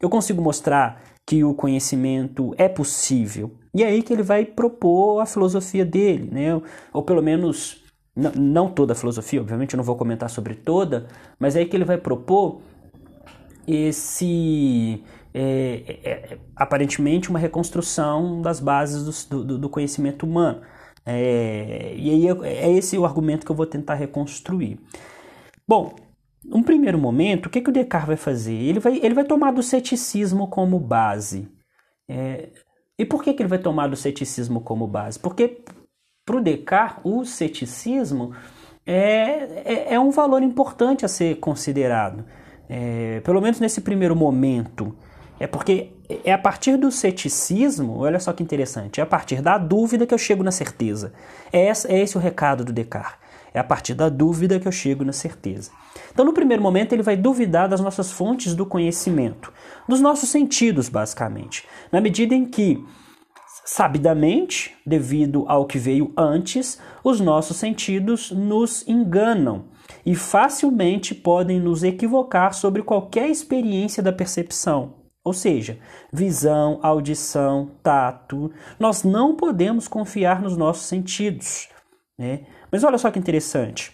Eu 0.00 0.08
consigo 0.08 0.42
mostrar 0.42 1.00
que 1.26 1.44
o 1.44 1.54
conhecimento 1.54 2.54
é 2.58 2.68
possível. 2.68 3.52
E 3.74 3.82
é 3.82 3.86
aí 3.86 4.02
que 4.02 4.12
ele 4.12 4.22
vai 4.22 4.44
propor 4.44 5.20
a 5.20 5.26
filosofia 5.26 5.84
dele, 5.84 6.28
né? 6.30 6.60
Ou 6.92 7.02
pelo 7.02 7.22
menos 7.22 7.82
não 8.14 8.68
toda 8.68 8.92
a 8.92 8.96
filosofia, 8.96 9.40
obviamente 9.40 9.72
eu 9.72 9.78
não 9.78 9.84
vou 9.84 9.96
comentar 9.96 10.28
sobre 10.28 10.54
toda, 10.54 11.06
mas 11.38 11.56
é 11.56 11.60
aí 11.60 11.66
que 11.66 11.74
ele 11.74 11.84
vai 11.84 11.96
propor 11.96 12.60
esse 13.66 15.02
é, 15.32 16.00
é, 16.04 16.10
é, 16.10 16.38
aparentemente 16.54 17.30
uma 17.30 17.38
reconstrução 17.38 18.42
das 18.42 18.60
bases 18.60 19.24
do, 19.24 19.44
do, 19.44 19.58
do 19.58 19.68
conhecimento 19.68 20.26
humano. 20.26 20.60
É, 21.06 21.94
e 21.96 22.10
aí 22.10 22.28
é, 22.44 22.70
esse 22.72 22.98
o 22.98 23.04
argumento 23.04 23.46
que 23.46 23.52
eu 23.52 23.56
vou 23.56 23.66
tentar 23.66 23.94
reconstruir. 23.94 24.78
Bom, 25.66 25.94
um 26.46 26.62
primeiro 26.62 26.98
momento, 26.98 27.46
o 27.46 27.50
que, 27.50 27.60
que 27.60 27.70
o 27.70 27.72
Descartes 27.72 28.08
vai 28.08 28.16
fazer? 28.16 28.54
Ele 28.54 28.80
vai, 28.80 28.98
ele 29.02 29.14
vai 29.14 29.24
tomar 29.24 29.52
do 29.52 29.62
ceticismo 29.62 30.48
como 30.48 30.78
base. 30.78 31.48
É, 32.08 32.50
e 32.98 33.04
por 33.04 33.22
que, 33.22 33.32
que 33.32 33.42
ele 33.42 33.48
vai 33.48 33.58
tomar 33.58 33.88
do 33.88 33.96
ceticismo 33.96 34.60
como 34.60 34.86
base? 34.86 35.18
Porque 35.18 35.62
para 36.24 36.36
o 36.36 36.40
Descartes, 36.40 37.00
o 37.04 37.24
ceticismo 37.24 38.32
é, 38.86 39.62
é, 39.64 39.94
é, 39.94 40.00
um 40.00 40.10
valor 40.10 40.42
importante 40.42 41.04
a 41.04 41.08
ser 41.08 41.36
considerado. 41.36 42.24
É, 42.68 43.20
pelo 43.20 43.40
menos 43.40 43.60
nesse 43.60 43.80
primeiro 43.80 44.16
momento. 44.16 44.96
É 45.40 45.46
porque 45.46 45.90
é 46.24 46.32
a 46.32 46.38
partir 46.38 46.76
do 46.76 46.92
ceticismo, 46.92 47.98
olha 47.98 48.20
só 48.20 48.32
que 48.32 48.42
interessante, 48.42 49.00
é 49.00 49.02
a 49.02 49.06
partir 49.06 49.42
da 49.42 49.58
dúvida 49.58 50.06
que 50.06 50.14
eu 50.14 50.18
chego 50.18 50.44
na 50.44 50.52
certeza. 50.52 51.12
É 51.52 51.68
esse, 51.68 51.90
é 51.90 51.98
esse 51.98 52.16
o 52.16 52.20
recado 52.20 52.64
do 52.64 52.72
Descartes. 52.72 53.21
É 53.54 53.60
a 53.60 53.64
partir 53.64 53.94
da 53.94 54.08
dúvida 54.08 54.58
que 54.58 54.66
eu 54.66 54.72
chego 54.72 55.04
na 55.04 55.12
certeza. 55.12 55.70
Então, 56.10 56.24
no 56.24 56.32
primeiro 56.32 56.62
momento, 56.62 56.92
ele 56.92 57.02
vai 57.02 57.16
duvidar 57.16 57.68
das 57.68 57.80
nossas 57.80 58.10
fontes 58.10 58.54
do 58.54 58.64
conhecimento, 58.64 59.52
dos 59.88 60.00
nossos 60.00 60.28
sentidos, 60.28 60.88
basicamente. 60.88 61.66
Na 61.90 62.00
medida 62.00 62.34
em 62.34 62.44
que, 62.44 62.82
sabidamente, 63.64 64.74
devido 64.86 65.44
ao 65.48 65.66
que 65.66 65.78
veio 65.78 66.12
antes, 66.16 66.78
os 67.04 67.20
nossos 67.20 67.56
sentidos 67.56 68.30
nos 68.30 68.86
enganam 68.88 69.66
e 70.04 70.14
facilmente 70.14 71.14
podem 71.14 71.60
nos 71.60 71.82
equivocar 71.82 72.54
sobre 72.54 72.82
qualquer 72.82 73.28
experiência 73.28 74.02
da 74.02 74.12
percepção. 74.12 75.02
Ou 75.24 75.32
seja, 75.32 75.78
visão, 76.12 76.80
audição, 76.82 77.70
tato. 77.82 78.50
Nós 78.78 79.04
não 79.04 79.36
podemos 79.36 79.86
confiar 79.86 80.42
nos 80.42 80.56
nossos 80.56 80.86
sentidos. 80.86 81.68
Né? 82.18 82.44
Mas 82.72 82.82
olha 82.82 82.96
só 82.96 83.10
que 83.10 83.18
interessante. 83.18 83.92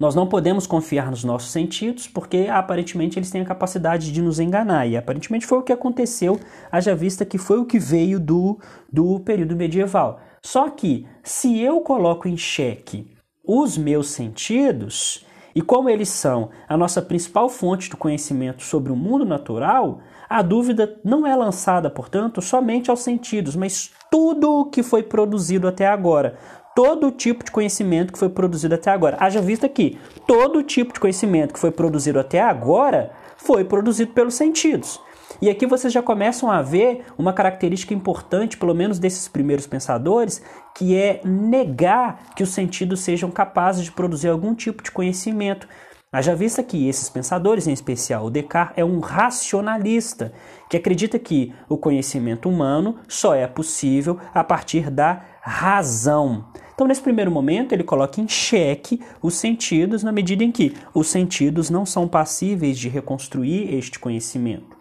Nós 0.00 0.14
não 0.14 0.26
podemos 0.26 0.66
confiar 0.66 1.10
nos 1.10 1.22
nossos 1.22 1.50
sentidos 1.50 2.08
porque 2.08 2.48
aparentemente 2.50 3.18
eles 3.18 3.30
têm 3.30 3.42
a 3.42 3.46
capacidade 3.46 4.10
de 4.10 4.20
nos 4.20 4.40
enganar. 4.40 4.86
E 4.86 4.96
aparentemente 4.96 5.46
foi 5.46 5.58
o 5.58 5.62
que 5.62 5.72
aconteceu, 5.72 6.40
haja 6.72 6.94
vista 6.94 7.24
que 7.24 7.38
foi 7.38 7.58
o 7.58 7.66
que 7.66 7.78
veio 7.78 8.18
do, 8.18 8.58
do 8.90 9.20
período 9.20 9.54
medieval. 9.54 10.18
Só 10.44 10.70
que 10.70 11.06
se 11.22 11.60
eu 11.60 11.82
coloco 11.82 12.26
em 12.26 12.36
xeque 12.36 13.14
os 13.46 13.76
meus 13.76 14.08
sentidos, 14.10 15.24
e 15.54 15.60
como 15.60 15.90
eles 15.90 16.08
são 16.08 16.50
a 16.68 16.76
nossa 16.76 17.02
principal 17.02 17.48
fonte 17.48 17.90
do 17.90 17.96
conhecimento 17.96 18.62
sobre 18.62 18.90
o 18.92 18.96
mundo 18.96 19.24
natural, 19.24 20.00
a 20.28 20.42
dúvida 20.42 20.98
não 21.04 21.26
é 21.26 21.34
lançada, 21.34 21.90
portanto, 21.90 22.40
somente 22.40 22.90
aos 22.90 23.00
sentidos, 23.00 23.56
mas 23.56 23.90
tudo 24.10 24.60
o 24.60 24.64
que 24.66 24.82
foi 24.82 25.02
produzido 25.02 25.66
até 25.66 25.86
agora. 25.86 26.38
Todo 26.74 27.10
tipo 27.10 27.44
de 27.44 27.50
conhecimento 27.50 28.12
que 28.12 28.18
foi 28.18 28.28
produzido 28.28 28.74
até 28.74 28.90
agora. 28.90 29.16
Haja 29.20 29.40
vista 29.40 29.68
que 29.68 29.98
todo 30.26 30.62
tipo 30.62 30.92
de 30.94 31.00
conhecimento 31.00 31.52
que 31.52 31.60
foi 31.60 31.70
produzido 31.70 32.18
até 32.18 32.40
agora 32.40 33.10
foi 33.36 33.64
produzido 33.64 34.12
pelos 34.12 34.34
sentidos. 34.34 35.00
E 35.40 35.48
aqui 35.48 35.66
vocês 35.66 35.92
já 35.92 36.02
começam 36.02 36.50
a 36.50 36.60
ver 36.60 37.04
uma 37.16 37.32
característica 37.32 37.94
importante, 37.94 38.56
pelo 38.56 38.74
menos 38.74 38.98
desses 38.98 39.26
primeiros 39.26 39.66
pensadores, 39.66 40.42
que 40.76 40.96
é 40.96 41.20
negar 41.24 42.34
que 42.36 42.42
os 42.42 42.50
sentidos 42.50 43.00
sejam 43.00 43.30
capazes 43.30 43.84
de 43.84 43.92
produzir 43.92 44.28
algum 44.28 44.54
tipo 44.54 44.82
de 44.82 44.90
conhecimento. 44.90 45.66
Haja 46.12 46.34
vista 46.34 46.62
que 46.62 46.88
esses 46.88 47.08
pensadores, 47.08 47.68
em 47.68 47.72
especial 47.72 48.26
o 48.26 48.30
Descartes, 48.30 48.76
é 48.76 48.84
um 48.84 48.98
racionalista 48.98 50.32
que 50.68 50.76
acredita 50.76 51.18
que 51.20 51.54
o 51.68 51.78
conhecimento 51.78 52.48
humano 52.48 52.96
só 53.06 53.34
é 53.34 53.46
possível 53.46 54.18
a 54.34 54.42
partir 54.42 54.90
da 54.90 55.24
razão. 55.40 56.44
Então, 56.74 56.86
nesse 56.86 57.02
primeiro 57.02 57.30
momento, 57.30 57.72
ele 57.72 57.84
coloca 57.84 58.20
em 58.20 58.28
xeque 58.28 59.00
os 59.22 59.34
sentidos, 59.34 60.02
na 60.02 60.12
medida 60.12 60.42
em 60.42 60.50
que 60.52 60.74
os 60.94 61.08
sentidos 61.08 61.68
não 61.68 61.84
são 61.84 62.08
passíveis 62.08 62.78
de 62.78 62.88
reconstruir 62.88 63.74
este 63.74 63.98
conhecimento. 63.98 64.76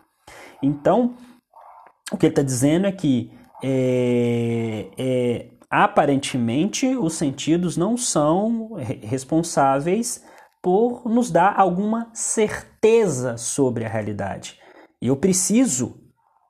Então, 0.61 1.15
o 2.11 2.17
que 2.17 2.25
ele 2.25 2.31
está 2.31 2.41
dizendo 2.41 2.87
é 2.87 2.91
que 2.91 3.31
é, 3.63 4.87
é, 4.97 5.45
aparentemente 5.69 6.87
os 6.87 7.13
sentidos 7.13 7.75
não 7.77 7.97
são 7.97 8.77
responsáveis 9.01 10.23
por 10.61 11.07
nos 11.07 11.29
dar 11.31 11.53
alguma 11.57 12.09
certeza 12.13 13.37
sobre 13.37 13.85
a 13.85 13.89
realidade. 13.89 14.57
Eu 15.01 15.15
preciso 15.15 15.98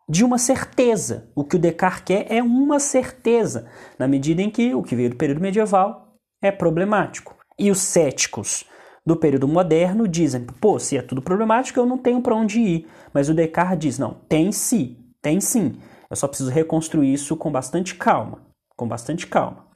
de 0.10 0.26
uma 0.26 0.39
certeza. 0.39 1.30
O 1.36 1.43
que 1.43 1.56
o 1.56 1.60
Descartes 1.60 2.04
quer 2.04 2.26
é 2.32 2.41
uma 2.41 2.80
certeza, 2.80 3.69
na 4.00 4.08
medida 4.08 4.41
em 4.41 4.50
que 4.50 4.74
o 4.74 4.82
que 4.82 4.95
veio 4.95 5.12
do 5.12 5.15
período 5.15 5.39
medieval 5.39 6.17
é 6.41 6.52
problemático. 6.52 7.38
E 7.58 7.69
os 7.69 7.80
céticos 7.80 8.65
do 9.06 9.15
período 9.15 9.48
moderno 9.48 10.08
dizem: 10.08 10.45
pô, 10.60 10.80
se 10.80 10.98
é 10.98 11.02
tudo 11.02 11.22
problemático, 11.22 11.80
eu 11.80 11.86
não 11.86 11.98
tenho 11.98 12.22
para 12.22 12.36
onde 12.36 12.60
ir. 12.60 12.88
Mas 13.13 13.30
o 13.30 13.34
Descartes 13.34 13.80
diz: 13.80 14.00
não, 14.00 14.15
tem 14.28 14.52
sim, 14.52 14.98
tem 15.22 15.39
sim. 15.39 15.80
Eu 16.10 16.15
só 16.15 16.28
preciso 16.28 16.50
reconstruir 16.50 17.13
isso 17.13 17.38
com 17.38 17.52
bastante 17.52 17.93
calma. 17.93 18.41
Com 18.76 18.88
bastante 18.88 19.28
calma. 19.28 19.67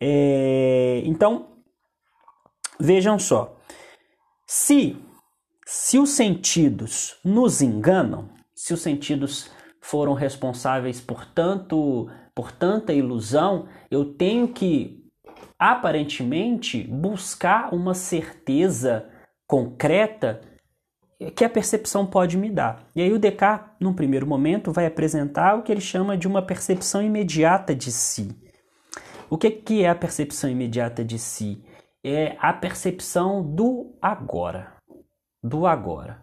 É... 0.00 1.00
Então, 1.04 1.46
vejam 2.80 3.18
só. 3.18 3.56
Se, 4.48 4.96
se 5.64 5.98
os 5.98 6.10
sentidos 6.10 7.18
nos 7.24 7.62
enganam, 7.62 8.28
se 8.54 8.72
os 8.72 8.80
sentidos 8.80 9.50
foram 9.88 10.14
responsáveis 10.14 11.00
por, 11.00 11.24
tanto, 11.26 12.08
por 12.34 12.52
tanta 12.52 12.92
ilusão, 12.92 13.66
eu 13.90 14.14
tenho 14.14 14.48
que, 14.48 15.04
aparentemente, 15.58 16.82
buscar 16.84 17.74
uma 17.74 17.94
certeza 17.94 19.08
concreta 19.46 20.40
que 21.34 21.44
a 21.44 21.48
percepção 21.48 22.04
pode 22.04 22.36
me 22.36 22.50
dar. 22.50 22.86
E 22.94 23.00
aí 23.00 23.12
o 23.12 23.18
Descartes, 23.18 23.70
num 23.80 23.94
primeiro 23.94 24.26
momento, 24.26 24.72
vai 24.72 24.86
apresentar 24.86 25.56
o 25.56 25.62
que 25.62 25.72
ele 25.72 25.80
chama 25.80 26.16
de 26.16 26.28
uma 26.28 26.42
percepção 26.42 27.02
imediata 27.02 27.74
de 27.74 27.90
si. 27.90 28.36
O 29.30 29.38
que, 29.38 29.50
que 29.50 29.82
é 29.82 29.88
a 29.88 29.94
percepção 29.94 30.50
imediata 30.50 31.04
de 31.04 31.18
si? 31.18 31.64
é 32.06 32.36
a 32.38 32.52
percepção 32.52 33.42
do 33.42 33.98
agora. 34.00 34.76
Do 35.42 35.66
agora. 35.66 36.22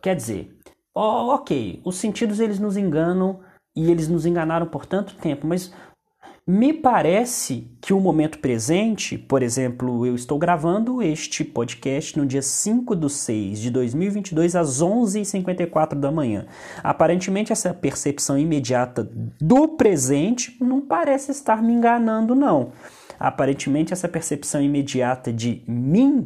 Quer 0.00 0.14
dizer, 0.14 0.56
oh, 0.98 1.34
ok, 1.34 1.80
os 1.84 1.96
sentidos 1.96 2.40
eles 2.40 2.58
nos 2.58 2.76
enganam 2.76 3.38
e 3.76 3.88
eles 3.88 4.08
nos 4.08 4.26
enganaram 4.26 4.66
por 4.66 4.84
tanto 4.84 5.14
tempo, 5.14 5.46
mas 5.46 5.72
me 6.44 6.72
parece 6.72 7.70
que 7.80 7.92
o 7.92 8.00
momento 8.00 8.38
presente, 8.38 9.16
por 9.16 9.42
exemplo, 9.42 10.04
eu 10.04 10.14
estou 10.14 10.38
gravando 10.38 11.00
este 11.00 11.44
podcast 11.44 12.18
no 12.18 12.26
dia 12.26 12.42
5 12.42 12.96
de 12.96 13.10
6 13.10 13.60
de 13.60 13.70
2022 13.70 14.56
às 14.56 14.82
11h54 14.82 15.94
da 15.94 16.10
manhã. 16.10 16.46
Aparentemente, 16.82 17.52
essa 17.52 17.72
percepção 17.72 18.36
imediata 18.36 19.08
do 19.40 19.68
presente 19.68 20.56
não 20.58 20.80
parece 20.80 21.30
estar 21.30 21.62
me 21.62 21.74
enganando, 21.74 22.34
não. 22.34 22.72
Aparentemente, 23.20 23.92
essa 23.92 24.08
percepção 24.08 24.60
imediata 24.60 25.32
de 25.32 25.62
mim 25.68 26.24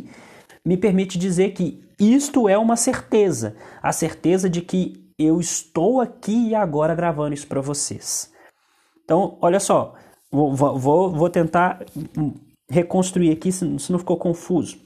me 0.64 0.76
permite 0.76 1.18
dizer 1.18 1.52
que 1.52 1.82
isto 1.98 2.48
é 2.48 2.56
uma 2.56 2.76
certeza, 2.76 3.56
a 3.82 3.92
certeza 3.92 4.48
de 4.48 4.60
que 4.60 5.02
eu 5.18 5.40
estou 5.40 6.00
aqui 6.00 6.48
e 6.48 6.54
agora 6.54 6.94
gravando 6.94 7.34
isso 7.34 7.46
para 7.46 7.60
vocês. 7.60 8.32
Então, 9.04 9.38
olha 9.40 9.60
só, 9.60 9.94
vou, 10.30 10.54
vou, 10.54 11.12
vou 11.12 11.30
tentar 11.30 11.84
reconstruir 12.68 13.30
aqui 13.30 13.52
se, 13.52 13.64
não 13.64 13.98
ficou 13.98 14.16
confuso. 14.16 14.78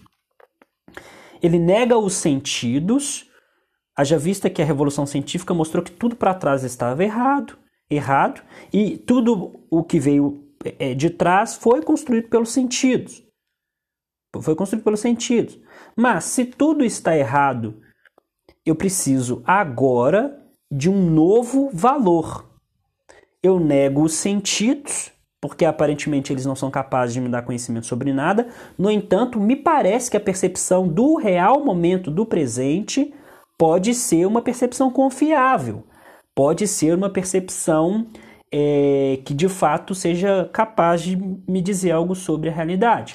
Ele 1.42 1.58
nega 1.58 1.96
os 1.96 2.14
sentidos, 2.14 3.30
haja 3.96 4.18
vista 4.18 4.50
que 4.50 4.62
a 4.62 4.64
revolução 4.64 5.06
científica 5.06 5.54
mostrou 5.54 5.84
que 5.84 5.92
tudo 5.92 6.16
para 6.16 6.34
trás 6.34 6.64
estava 6.64 7.04
errado, 7.04 7.56
errado, 7.88 8.42
e 8.72 8.96
tudo 8.96 9.64
o 9.70 9.84
que 9.84 10.00
veio 10.00 10.44
é, 10.78 10.94
de 10.94 11.10
trás 11.10 11.54
foi 11.54 11.82
construído 11.82 12.28
pelos 12.28 12.50
sentidos. 12.50 13.22
Foi 14.42 14.54
construído 14.54 14.84
pelos 14.84 15.00
sentidos. 15.00 15.58
Mas 15.96 16.24
se 16.24 16.44
tudo 16.44 16.84
está 16.84 17.16
errado, 17.16 17.80
eu 18.64 18.74
preciso 18.74 19.42
agora 19.46 20.38
de 20.70 20.90
um 20.90 21.10
novo 21.10 21.70
valor. 21.72 22.44
Eu 23.42 23.60
nego 23.60 24.02
os 24.02 24.14
sentidos, 24.14 25.12
porque 25.40 25.64
aparentemente 25.64 26.32
eles 26.32 26.44
não 26.44 26.56
são 26.56 26.70
capazes 26.70 27.14
de 27.14 27.20
me 27.20 27.28
dar 27.28 27.42
conhecimento 27.42 27.86
sobre 27.86 28.12
nada. 28.12 28.48
No 28.76 28.90
entanto, 28.90 29.40
me 29.40 29.54
parece 29.54 30.10
que 30.10 30.16
a 30.16 30.20
percepção 30.20 30.88
do 30.88 31.16
real 31.16 31.64
momento 31.64 32.10
do 32.10 32.26
presente 32.26 33.14
pode 33.56 33.94
ser 33.94 34.26
uma 34.26 34.42
percepção 34.42 34.90
confiável, 34.90 35.84
pode 36.34 36.66
ser 36.66 36.94
uma 36.94 37.08
percepção 37.08 38.06
é, 38.52 39.20
que 39.24 39.32
de 39.32 39.48
fato 39.48 39.94
seja 39.94 40.48
capaz 40.52 41.02
de 41.02 41.16
me 41.16 41.60
dizer 41.60 41.92
algo 41.92 42.14
sobre 42.14 42.48
a 42.48 42.52
realidade. 42.52 43.14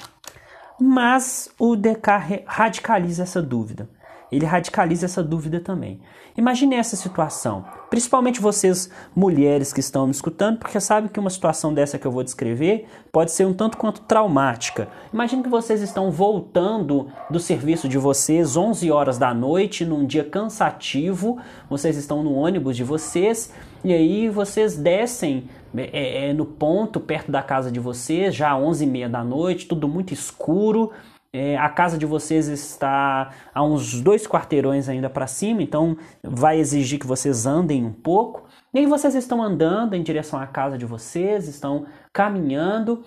Mas 0.84 1.48
o 1.60 1.76
Descartes 1.76 2.40
radicaliza 2.44 3.22
essa 3.22 3.40
dúvida. 3.40 3.88
Ele 4.32 4.44
radicaliza 4.44 5.04
essa 5.06 5.22
dúvida 5.22 5.60
também. 5.60 6.00
Imagine 6.36 6.74
essa 6.74 6.96
situação, 6.96 7.64
principalmente 7.90 8.40
vocês 8.40 8.90
mulheres 9.14 9.72
que 9.72 9.78
estão 9.78 10.06
me 10.06 10.10
escutando, 10.10 10.58
porque 10.58 10.80
sabem 10.80 11.08
que 11.08 11.20
uma 11.20 11.30
situação 11.30 11.72
dessa 11.72 11.98
que 11.98 12.06
eu 12.06 12.10
vou 12.10 12.24
descrever 12.24 12.86
pode 13.12 13.30
ser 13.30 13.46
um 13.46 13.52
tanto 13.52 13.76
quanto 13.76 14.00
traumática. 14.00 14.88
Imagine 15.12 15.42
que 15.42 15.48
vocês 15.50 15.82
estão 15.82 16.10
voltando 16.10 17.08
do 17.30 17.38
serviço 17.38 17.88
de 17.88 17.98
vocês 17.98 18.56
11 18.56 18.90
horas 18.90 19.18
da 19.18 19.32
noite, 19.32 19.84
num 19.84 20.04
dia 20.04 20.24
cansativo, 20.24 21.38
vocês 21.68 21.96
estão 21.96 22.24
no 22.24 22.32
ônibus 22.32 22.76
de 22.76 22.82
vocês 22.82 23.52
e 23.84 23.92
aí 23.92 24.28
vocês 24.30 24.76
descem 24.76 25.48
é, 25.76 26.28
é, 26.28 26.32
no 26.32 26.44
ponto 26.44 27.00
perto 27.00 27.30
da 27.30 27.42
casa 27.42 27.70
de 27.70 27.80
vocês, 27.80 28.34
já 28.34 28.56
11 28.56 28.84
e 28.84 28.86
meia 28.86 29.08
da 29.08 29.24
noite, 29.24 29.66
tudo 29.66 29.88
muito 29.88 30.12
escuro 30.12 30.92
é, 31.34 31.56
a 31.56 31.70
casa 31.70 31.96
de 31.96 32.04
vocês 32.04 32.46
está 32.48 33.30
a 33.54 33.64
uns 33.64 34.02
dois 34.02 34.26
quarteirões 34.26 34.86
ainda 34.86 35.08
para 35.08 35.26
cima, 35.26 35.62
então 35.62 35.96
vai 36.22 36.58
exigir 36.58 36.98
que 36.98 37.06
vocês 37.06 37.46
andem 37.46 37.82
um 37.82 37.92
pouco. 37.92 38.44
E 38.74 38.80
aí 38.80 38.86
vocês 38.86 39.14
estão 39.14 39.42
andando 39.42 39.94
em 39.94 40.02
direção 40.02 40.38
à 40.38 40.46
casa 40.46 40.76
de 40.76 40.84
vocês, 40.84 41.48
estão 41.48 41.86
caminhando, 42.12 43.02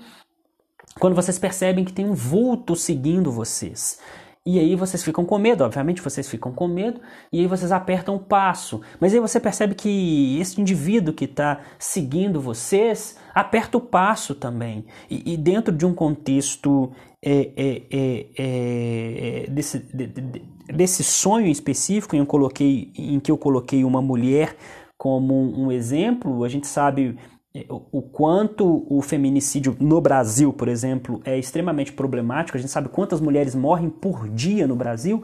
quando 0.99 1.13
vocês 1.13 1.37
percebem 1.37 1.85
que 1.85 1.93
tem 1.93 2.05
um 2.09 2.15
vulto 2.15 2.75
seguindo 2.75 3.31
vocês. 3.31 3.99
E 4.47 4.59
aí 4.59 4.75
vocês 4.75 5.03
ficam 5.03 5.25
com 5.25 5.39
medo, 5.39 5.63
obviamente 5.63 6.03
vocês 6.03 6.29
ficam 6.29 6.51
com 6.51 6.67
medo, 6.67 7.01
e 7.33 7.39
aí 7.39 7.47
vocês 7.47 7.71
apertam 7.71 8.15
o 8.15 8.19
passo. 8.19 8.79
Mas 8.99 9.11
aí 9.11 9.19
você 9.19 9.39
percebe 9.39 9.73
que 9.73 10.37
esse 10.39 10.61
indivíduo 10.61 11.15
que 11.15 11.25
está 11.25 11.61
seguindo 11.79 12.39
vocês 12.39 13.17
aperta 13.33 13.77
o 13.79 13.81
passo 13.81 14.35
também. 14.35 14.85
E, 15.09 15.33
e 15.33 15.35
dentro 15.35 15.73
de 15.73 15.83
um 15.83 15.95
contexto 15.95 16.91
é, 17.23 17.51
é, 17.57 17.81
é, 17.91 18.25
é 18.37 19.49
desse, 19.49 19.79
de, 19.79 20.05
de, 20.05 20.43
desse 20.71 21.03
sonho 21.03 21.47
específico 21.47 22.15
em, 22.15 22.19
eu 22.19 22.25
coloquei, 22.27 22.91
em 22.95 23.19
que 23.19 23.31
eu 23.31 23.39
coloquei 23.39 23.83
uma 23.83 24.01
mulher 24.01 24.55
como 24.95 25.33
um 25.33 25.71
exemplo, 25.71 26.43
a 26.43 26.47
gente 26.47 26.67
sabe 26.67 27.17
é, 27.17 27.34
o 27.69 28.01
quanto 28.01 28.85
o 28.89 29.01
feminicídio 29.01 29.77
no 29.79 30.01
Brasil, 30.01 30.51
por 30.51 30.67
exemplo, 30.67 31.21
é 31.23 31.37
extremamente 31.37 31.93
problemático. 31.93 32.57
A 32.57 32.61
gente 32.61 32.71
sabe 32.71 32.89
quantas 32.89 33.21
mulheres 33.21 33.55
morrem 33.55 33.89
por 33.89 34.27
dia 34.27 34.67
no 34.67 34.75
Brasil. 34.75 35.23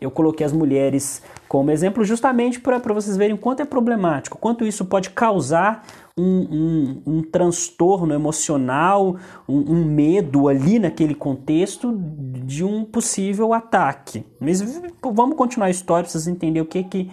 Eu 0.00 0.10
coloquei 0.10 0.44
as 0.44 0.52
mulheres 0.52 1.22
como 1.48 1.70
exemplo 1.70 2.04
justamente 2.04 2.60
para 2.60 2.78
vocês 2.92 3.16
verem 3.16 3.36
quanto 3.36 3.60
é 3.60 3.64
problemático, 3.64 4.38
quanto 4.38 4.64
isso 4.64 4.84
pode 4.84 5.10
causar 5.10 5.84
um, 6.16 6.22
um, 6.24 7.02
um 7.06 7.22
transtorno 7.22 8.14
emocional, 8.14 9.16
um, 9.48 9.72
um, 9.72 9.84
medo 9.84 10.48
ali 10.48 10.78
naquele 10.78 11.14
contexto 11.14 11.92
de 12.44 12.62
um 12.62 12.84
possível 12.84 13.52
ataque. 13.52 14.24
Mas 14.38 14.62
vamos 15.02 15.36
continuar 15.36 15.66
a 15.66 15.70
história 15.70 16.04
para 16.04 16.12
vocês 16.12 16.28
entenderem 16.28 16.62
o 16.62 16.66
que 16.66 16.84
que 16.84 17.10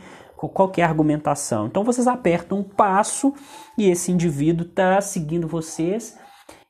qual 0.49 0.71
a 0.77 0.85
argumentação. 0.85 1.67
Então 1.67 1.83
vocês 1.83 2.07
apertam 2.07 2.59
um 2.59 2.63
passo 2.63 3.33
e 3.77 3.89
esse 3.89 4.11
indivíduo 4.11 4.65
está 4.65 4.99
seguindo 5.01 5.47
vocês 5.47 6.17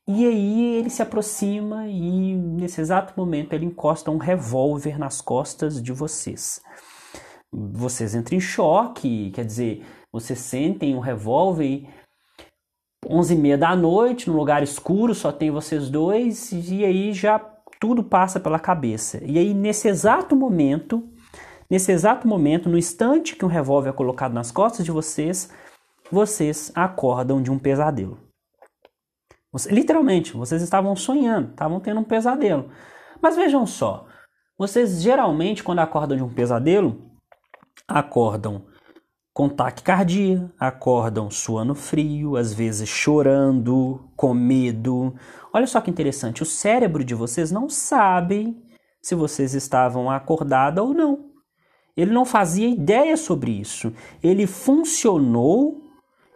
e 0.07 0.25
aí 0.25 0.75
ele 0.77 0.89
se 0.89 1.01
aproxima 1.01 1.87
e 1.87 2.35
nesse 2.35 2.81
exato 2.81 3.13
momento 3.15 3.53
ele 3.53 3.65
encosta 3.65 4.11
um 4.11 4.17
revólver 4.17 4.97
nas 4.97 5.21
costas 5.21 5.81
de 5.81 5.93
vocês. 5.93 6.61
Vocês 7.51 8.15
entram 8.15 8.37
em 8.37 8.41
choque, 8.41 9.31
quer 9.31 9.45
dizer, 9.45 9.85
vocês 10.11 10.39
sentem 10.39 10.95
um 10.95 10.99
revólver 10.99 11.65
e 11.65 11.87
11 13.07 13.33
e 13.33 13.37
meia 13.37 13.57
da 13.57 13.75
noite, 13.75 14.29
num 14.29 14.35
lugar 14.35 14.61
escuro, 14.61 15.15
só 15.15 15.31
tem 15.31 15.49
vocês 15.49 15.89
dois, 15.89 16.51
e 16.51 16.85
aí 16.85 17.13
já 17.13 17.39
tudo 17.79 18.03
passa 18.03 18.39
pela 18.39 18.59
cabeça. 18.59 19.19
E 19.25 19.39
aí, 19.39 19.53
nesse 19.53 19.87
exato 19.87 20.35
momento, 20.35 21.10
nesse 21.71 21.89
exato 21.89 22.27
momento, 22.27 22.67
no 22.67 22.77
instante 22.77 23.33
que 23.33 23.45
um 23.45 23.47
revólver 23.47 23.91
é 23.91 23.93
colocado 23.93 24.33
nas 24.33 24.51
costas 24.51 24.83
de 24.83 24.91
vocês, 24.91 25.49
vocês 26.11 26.69
acordam 26.75 27.41
de 27.41 27.49
um 27.49 27.57
pesadelo. 27.57 28.19
Você, 29.53 29.71
literalmente, 29.71 30.33
vocês 30.33 30.61
estavam 30.61 30.93
sonhando, 30.97 31.51
estavam 31.51 31.79
tendo 31.79 32.01
um 32.01 32.03
pesadelo. 32.03 32.69
Mas 33.21 33.37
vejam 33.37 33.65
só, 33.65 34.05
vocês 34.57 35.01
geralmente, 35.01 35.63
quando 35.63 35.79
acordam 35.79 36.17
de 36.17 36.23
um 36.23 36.33
pesadelo, 36.33 37.09
acordam 37.87 38.65
com 39.33 39.47
taquicardia, 39.47 40.51
acordam 40.59 41.31
suando 41.31 41.73
frio, 41.73 42.35
às 42.35 42.51
vezes 42.53 42.89
chorando, 42.89 44.11
com 44.17 44.33
medo. 44.33 45.15
Olha 45.53 45.65
só 45.65 45.79
que 45.79 45.89
interessante, 45.89 46.43
o 46.43 46.45
cérebro 46.45 47.01
de 47.01 47.15
vocês 47.15 47.49
não 47.49 47.69
sabe 47.69 48.61
se 49.01 49.15
vocês 49.15 49.53
estavam 49.53 50.11
acordados 50.11 50.83
ou 50.83 50.93
não. 50.93 51.30
Ele 51.95 52.11
não 52.11 52.25
fazia 52.25 52.67
ideia 52.67 53.17
sobre 53.17 53.51
isso. 53.51 53.93
Ele 54.23 54.47
funcionou, 54.47 55.81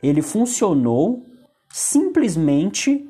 ele 0.01 0.21
funcionou 0.21 1.25
simplesmente 1.69 3.09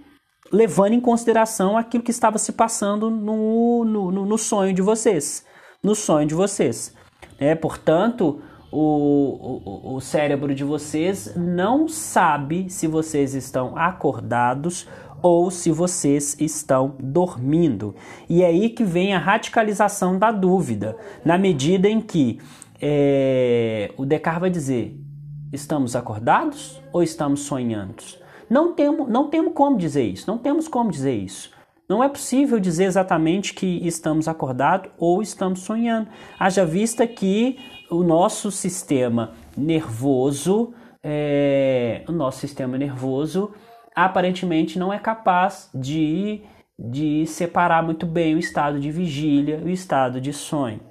levando 0.51 0.93
em 0.93 1.01
consideração 1.01 1.77
aquilo 1.77 2.03
que 2.03 2.11
estava 2.11 2.37
se 2.37 2.53
passando 2.53 3.09
no, 3.09 3.83
no, 3.83 4.25
no 4.25 4.37
sonho 4.37 4.73
de 4.73 4.81
vocês. 4.81 5.45
No 5.83 5.95
sonho 5.95 6.27
de 6.27 6.35
vocês. 6.35 6.93
É, 7.37 7.55
portanto, 7.55 8.41
o, 8.71 9.93
o, 9.93 9.95
o 9.95 10.01
cérebro 10.01 10.53
de 10.53 10.63
vocês 10.63 11.35
não 11.35 11.87
sabe 11.87 12.69
se 12.69 12.87
vocês 12.87 13.33
estão 13.33 13.77
acordados 13.77 14.87
ou 15.21 15.49
se 15.49 15.71
vocês 15.71 16.35
estão 16.39 16.95
dormindo. 16.99 17.95
E 18.29 18.43
é 18.43 18.47
aí 18.47 18.69
que 18.69 18.83
vem 18.83 19.13
a 19.13 19.19
radicalização 19.19 20.17
da 20.17 20.31
dúvida, 20.31 20.97
na 21.23 21.37
medida 21.37 21.89
em 21.89 22.01
que 22.01 22.39
é, 22.81 23.91
o 23.97 24.05
Descartes 24.05 24.41
vai 24.41 24.49
dizer: 24.49 24.99
estamos 25.51 25.95
acordados 25.95 26.81
ou 26.91 27.01
estamos 27.01 27.41
sonhando? 27.41 28.03
Não 28.49 28.73
temos, 28.73 29.09
não 29.09 29.29
temos 29.29 29.53
como 29.53 29.77
dizer 29.77 30.03
isso, 30.03 30.29
não 30.29 30.37
temos 30.37 30.67
como 30.67 30.91
dizer 30.91 31.15
isso. 31.15 31.51
Não 31.87 32.03
é 32.03 32.09
possível 32.09 32.59
dizer 32.59 32.85
exatamente 32.85 33.53
que 33.53 33.85
estamos 33.87 34.27
acordados 34.27 34.91
ou 34.97 35.21
estamos 35.21 35.59
sonhando. 35.59 36.07
Haja 36.39 36.65
vista 36.65 37.05
que 37.05 37.59
o 37.91 38.03
nosso 38.03 38.51
sistema 38.51 39.33
nervoso, 39.55 40.73
é, 41.03 42.03
o 42.07 42.11
nosso 42.11 42.39
sistema 42.39 42.75
nervoso 42.77 43.51
aparentemente 43.95 44.77
não 44.77 44.91
é 44.91 44.99
capaz 44.99 45.69
de, 45.73 46.41
de 46.77 47.25
separar 47.25 47.81
muito 47.81 48.05
bem 48.05 48.35
o 48.35 48.39
estado 48.39 48.79
de 48.79 48.91
vigília 48.91 49.61
e 49.63 49.69
o 49.69 49.69
estado 49.69 50.19
de 50.19 50.33
sonho. 50.33 50.81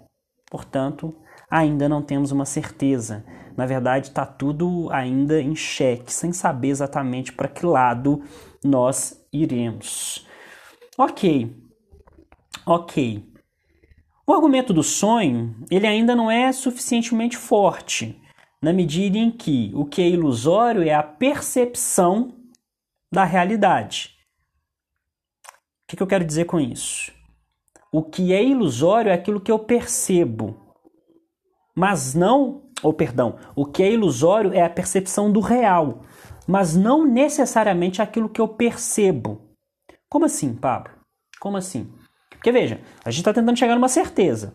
Portanto, 0.51 1.15
ainda 1.51 1.89
não 1.89 2.01
temos 2.01 2.33
uma 2.33 2.47
certeza. 2.47 3.25
Na 3.57 3.67
verdade, 3.67 4.09
está 4.09 4.25
tudo 4.25 4.89
ainda 4.91 5.41
em 5.41 5.55
xeque, 5.55 6.13
sem 6.13 6.33
saber 6.33 6.69
exatamente 6.69 7.33
para 7.33 7.49
que 7.49 7.67
lado 7.67 8.23
nós 8.65 9.23
iremos. 9.33 10.27
Ok, 10.97 11.55
ok. 12.67 13.35
O 14.27 14.33
argumento 14.33 14.73
do 14.73 14.83
sonho 14.83 15.55
ele 15.71 15.87
ainda 15.87 16.17
não 16.17 16.31
é 16.31 16.51
suficientemente 16.51 17.37
forte, 17.37 18.21
na 18.63 18.73
medida 18.73 19.19
em 19.19 19.31
que 19.31 19.71
o 19.75 19.85
que 19.85 20.01
é 20.01 20.09
ilusório 20.09 20.83
é 20.83 20.95
a 20.95 21.03
percepção 21.03 22.33
da 23.15 23.25
realidade. 23.25 24.11
O 25.85 25.97
que, 25.97 26.03
eu 26.03 26.07
quero 26.07 26.25
dizer 26.25 26.45
com 26.45 26.61
isso? 26.61 27.13
O 27.93 28.03
que 28.03 28.33
é 28.33 28.45
ilusório 28.45 29.11
é 29.11 29.15
aquilo 29.15 29.41
que 29.41 29.53
eu 29.53 29.59
percebo, 29.59 30.75
mas 31.77 32.15
não, 32.15 32.65
ou 32.83 32.93
perdão, 32.93 33.39
o 33.55 33.65
que 33.65 33.83
é 33.83 33.93
ilusório 33.93 34.53
é 34.53 34.63
a 34.63 34.69
percepção 34.69 35.31
do 35.31 35.41
real, 35.41 36.03
mas 36.47 36.75
não 36.75 37.07
necessariamente 37.07 38.03
aquilo 38.03 38.29
que 38.29 38.41
eu 38.41 38.49
percebo. 38.49 39.41
Como 40.09 40.25
assim, 40.25 40.55
Pablo? 40.55 40.93
Como 41.41 41.57
assim? 41.57 41.93
Porque 42.31 42.51
veja, 42.51 42.81
a 43.05 43.11
gente 43.11 43.21
está 43.21 43.33
tentando 43.33 43.59
chegar 43.59 43.75
numa 43.75 43.89
certeza. 43.89 44.55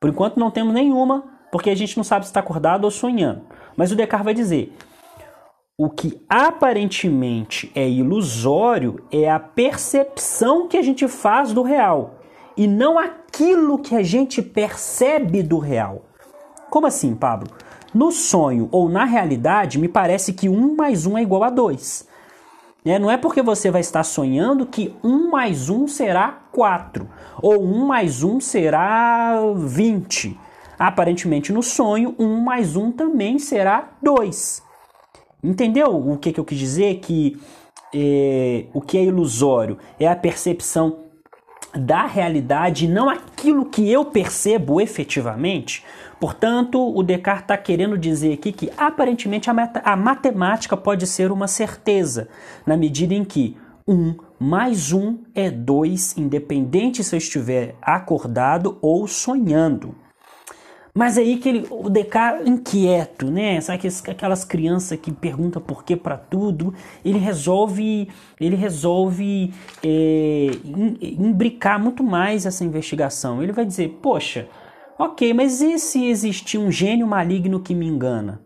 Por 0.00 0.08
enquanto 0.08 0.40
não 0.40 0.50
temos 0.50 0.72
nenhuma, 0.72 1.38
porque 1.52 1.70
a 1.70 1.74
gente 1.74 1.96
não 1.96 2.04
sabe 2.04 2.24
se 2.24 2.30
está 2.30 2.40
acordado 2.40 2.84
ou 2.84 2.90
sonhando. 2.90 3.46
Mas 3.76 3.92
o 3.92 3.96
Descartes 3.96 4.24
vai 4.24 4.34
dizer: 4.34 4.72
o 5.80 5.88
que 5.88 6.20
aparentemente 6.28 7.70
é 7.72 7.88
ilusório 7.88 9.00
é 9.12 9.30
a 9.30 9.38
percepção 9.38 10.66
que 10.66 10.76
a 10.76 10.82
gente 10.82 11.06
faz 11.06 11.52
do 11.52 11.62
real 11.62 12.18
e 12.56 12.66
não 12.66 12.98
aquilo 12.98 13.78
que 13.78 13.94
a 13.94 14.02
gente 14.02 14.42
percebe 14.42 15.40
do 15.40 15.58
real. 15.58 16.06
Como 16.68 16.88
assim, 16.88 17.14
Pablo? 17.14 17.48
No 17.94 18.10
sonho 18.10 18.68
ou 18.72 18.88
na 18.88 19.04
realidade, 19.04 19.78
me 19.78 19.86
parece 19.86 20.32
que 20.32 20.48
1 20.48 20.74
mais 20.74 21.06
1 21.06 21.16
é 21.16 21.22
igual 21.22 21.44
a 21.44 21.50
2. 21.50 22.08
Né? 22.84 22.98
Não 22.98 23.08
é 23.08 23.16
porque 23.16 23.40
você 23.40 23.70
vai 23.70 23.80
estar 23.80 24.02
sonhando 24.02 24.66
que 24.66 24.92
1 25.04 25.30
mais 25.30 25.70
1 25.70 25.86
será 25.86 26.40
4 26.50 27.08
ou 27.40 27.62
1 27.62 27.86
mais 27.86 28.24
1 28.24 28.40
será 28.40 29.36
20. 29.54 30.36
Aparentemente, 30.76 31.52
no 31.52 31.62
sonho, 31.62 32.16
1 32.18 32.40
mais 32.40 32.74
1 32.74 32.90
também 32.90 33.38
será 33.38 33.90
2. 34.02 34.66
Entendeu 35.42 35.94
o 35.94 36.16
que, 36.16 36.32
que 36.32 36.40
eu 36.40 36.44
quis 36.44 36.58
dizer? 36.58 36.96
Que 36.96 37.38
é, 37.94 38.66
o 38.72 38.80
que 38.80 38.98
é 38.98 39.04
ilusório 39.04 39.78
é 39.98 40.06
a 40.06 40.16
percepção 40.16 41.08
da 41.74 42.06
realidade, 42.06 42.88
não 42.88 43.08
aquilo 43.08 43.66
que 43.66 43.90
eu 43.90 44.04
percebo 44.04 44.80
efetivamente. 44.80 45.84
Portanto, 46.18 46.80
o 46.80 47.02
Descartes 47.02 47.42
está 47.42 47.56
querendo 47.56 47.96
dizer 47.96 48.32
aqui 48.32 48.52
que 48.52 48.70
aparentemente 48.76 49.50
a, 49.50 49.54
a 49.84 49.96
matemática 49.96 50.76
pode 50.76 51.06
ser 51.06 51.30
uma 51.30 51.46
certeza, 51.46 52.28
na 52.66 52.76
medida 52.76 53.14
em 53.14 53.24
que 53.24 53.56
1 53.86 54.16
mais 54.40 54.92
1 54.92 55.18
é 55.34 55.50
2, 55.50 56.18
independente 56.18 57.04
se 57.04 57.14
eu 57.14 57.18
estiver 57.18 57.76
acordado 57.82 58.78
ou 58.80 59.06
sonhando. 59.06 59.94
Mas 60.98 61.16
aí 61.16 61.36
que 61.36 61.48
ele, 61.48 61.66
o 61.70 61.88
Descartes 61.88 62.44
inquieto, 62.48 63.30
né? 63.30 63.60
Sabe 63.60 63.86
aquelas 64.08 64.44
crianças 64.44 64.98
que 64.98 65.12
perguntam 65.12 65.62
por 65.62 65.84
que 65.84 65.94
para 65.94 66.16
tudo? 66.16 66.74
Ele 67.04 67.18
resolve, 67.18 68.08
ele 68.40 68.56
resolve 68.56 69.54
é, 69.80 70.50
imbricar 71.00 71.80
muito 71.80 72.02
mais 72.02 72.46
essa 72.46 72.64
investigação. 72.64 73.40
Ele 73.40 73.52
vai 73.52 73.64
dizer, 73.64 74.00
poxa, 74.02 74.48
Ok, 75.00 75.32
mas 75.32 75.60
e 75.60 75.78
se 75.78 76.06
existir 76.06 76.58
um 76.58 76.72
gênio 76.72 77.06
maligno 77.06 77.60
que 77.60 77.72
me 77.72 77.86
engana? 77.86 78.40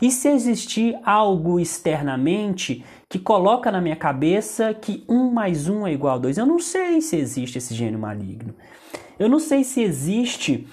E 0.00 0.10
se 0.10 0.28
existir 0.28 0.94
algo 1.02 1.58
externamente 1.58 2.84
que 3.08 3.18
coloca 3.18 3.72
na 3.72 3.80
minha 3.80 3.96
cabeça 3.96 4.74
que 4.74 5.02
1 5.08 5.30
mais 5.30 5.70
1 5.70 5.86
é 5.86 5.92
igual 5.94 6.16
a 6.16 6.18
2? 6.18 6.36
Eu 6.36 6.44
não 6.44 6.58
sei 6.58 7.00
se 7.00 7.16
existe 7.16 7.56
esse 7.56 7.74
gênio 7.74 7.98
maligno. 7.98 8.54
Eu 9.18 9.26
não 9.26 9.38
sei 9.38 9.64
se 9.64 9.80
existe 9.80 10.68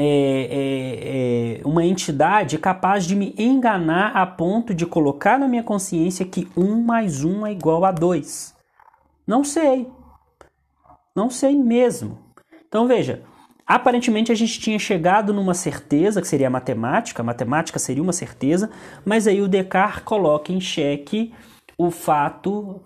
é, 0.00 0.04
é, 0.04 1.58
é, 1.58 1.66
uma 1.66 1.84
entidade 1.84 2.56
capaz 2.56 3.04
de 3.04 3.16
me 3.16 3.34
enganar 3.36 4.12
a 4.14 4.24
ponto 4.24 4.72
de 4.72 4.86
colocar 4.86 5.38
na 5.38 5.48
minha 5.48 5.64
consciência 5.64 6.24
que 6.24 6.48
1 6.56 6.80
mais 6.82 7.24
1 7.24 7.46
é 7.48 7.52
igual 7.52 7.84
a 7.84 7.90
2. 7.90 8.54
Não 9.26 9.42
sei. 9.42 9.88
Não 11.16 11.28
sei 11.28 11.56
mesmo. 11.56 12.18
Então 12.68 12.86
veja, 12.86 13.24
Aparentemente 13.68 14.32
a 14.32 14.34
gente 14.34 14.58
tinha 14.58 14.78
chegado 14.78 15.30
numa 15.30 15.52
certeza, 15.52 16.22
que 16.22 16.26
seria 16.26 16.46
a 16.46 16.50
matemática, 16.50 17.20
a 17.20 17.24
matemática 17.24 17.78
seria 17.78 18.02
uma 18.02 18.14
certeza, 18.14 18.70
mas 19.04 19.26
aí 19.26 19.42
o 19.42 19.46
Descartes 19.46 20.04
coloca 20.04 20.50
em 20.50 20.58
xeque 20.58 21.34
o 21.76 21.90
fato, 21.90 22.80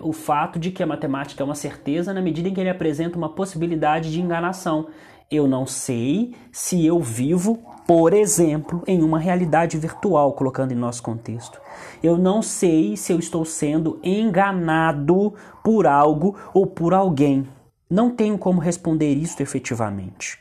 o 0.00 0.12
fato 0.12 0.56
de 0.56 0.70
que 0.70 0.84
a 0.84 0.86
matemática 0.86 1.42
é 1.42 1.44
uma 1.44 1.56
certeza 1.56 2.14
na 2.14 2.22
medida 2.22 2.48
em 2.48 2.54
que 2.54 2.60
ele 2.60 2.70
apresenta 2.70 3.18
uma 3.18 3.28
possibilidade 3.28 4.12
de 4.12 4.20
enganação. 4.20 4.86
Eu 5.30 5.46
não 5.46 5.66
sei 5.66 6.34
se 6.50 6.86
eu 6.86 7.00
vivo, 7.00 7.58
por 7.86 8.14
exemplo, 8.14 8.82
em 8.86 9.02
uma 9.02 9.18
realidade 9.18 9.76
virtual, 9.76 10.32
colocando 10.32 10.72
em 10.72 10.76
nosso 10.76 11.02
contexto. 11.02 11.60
Eu 12.02 12.16
não 12.16 12.40
sei 12.40 12.96
se 12.96 13.12
eu 13.12 13.18
estou 13.18 13.44
sendo 13.44 14.00
enganado 14.02 15.34
por 15.62 15.86
algo 15.86 16.34
ou 16.54 16.66
por 16.66 16.94
alguém. 16.94 17.46
Não 17.90 18.10
tenho 18.10 18.38
como 18.38 18.58
responder 18.58 19.12
isso 19.12 19.42
efetivamente. 19.42 20.38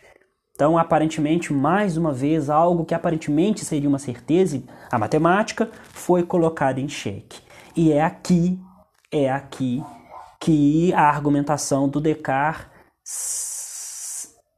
Então, 0.56 0.78
aparentemente, 0.78 1.52
mais 1.52 1.98
uma 1.98 2.14
vez, 2.14 2.50
algo 2.50 2.86
que 2.86 2.94
aparentemente 2.94 3.66
seria 3.66 3.90
uma 3.90 4.00
certeza, 4.00 4.64
a 4.90 4.98
matemática, 4.98 5.70
foi 5.84 6.24
colocada 6.24 6.80
em 6.80 6.88
xeque. 6.88 7.42
E 7.76 7.92
é 7.92 8.02
aqui, 8.02 8.58
é 9.12 9.30
aqui 9.30 9.84
que 10.40 10.94
a 10.94 11.04
argumentação 11.10 11.90
do 11.90 12.00
Descartes 12.00 13.67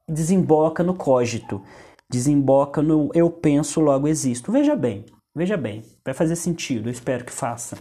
desemboca 0.10 0.84
no 0.84 0.94
cogito, 0.94 1.62
desemboca 2.10 2.82
no 2.82 3.10
eu 3.14 3.30
penso, 3.30 3.80
logo 3.80 4.08
existo. 4.08 4.52
Veja 4.52 4.76
bem, 4.76 5.06
veja 5.36 5.56
bem, 5.56 5.84
vai 6.04 6.14
fazer 6.14 6.36
sentido, 6.36 6.90
eu 6.90 6.92
espero 6.92 7.24
que 7.24 7.32
faça. 7.32 7.78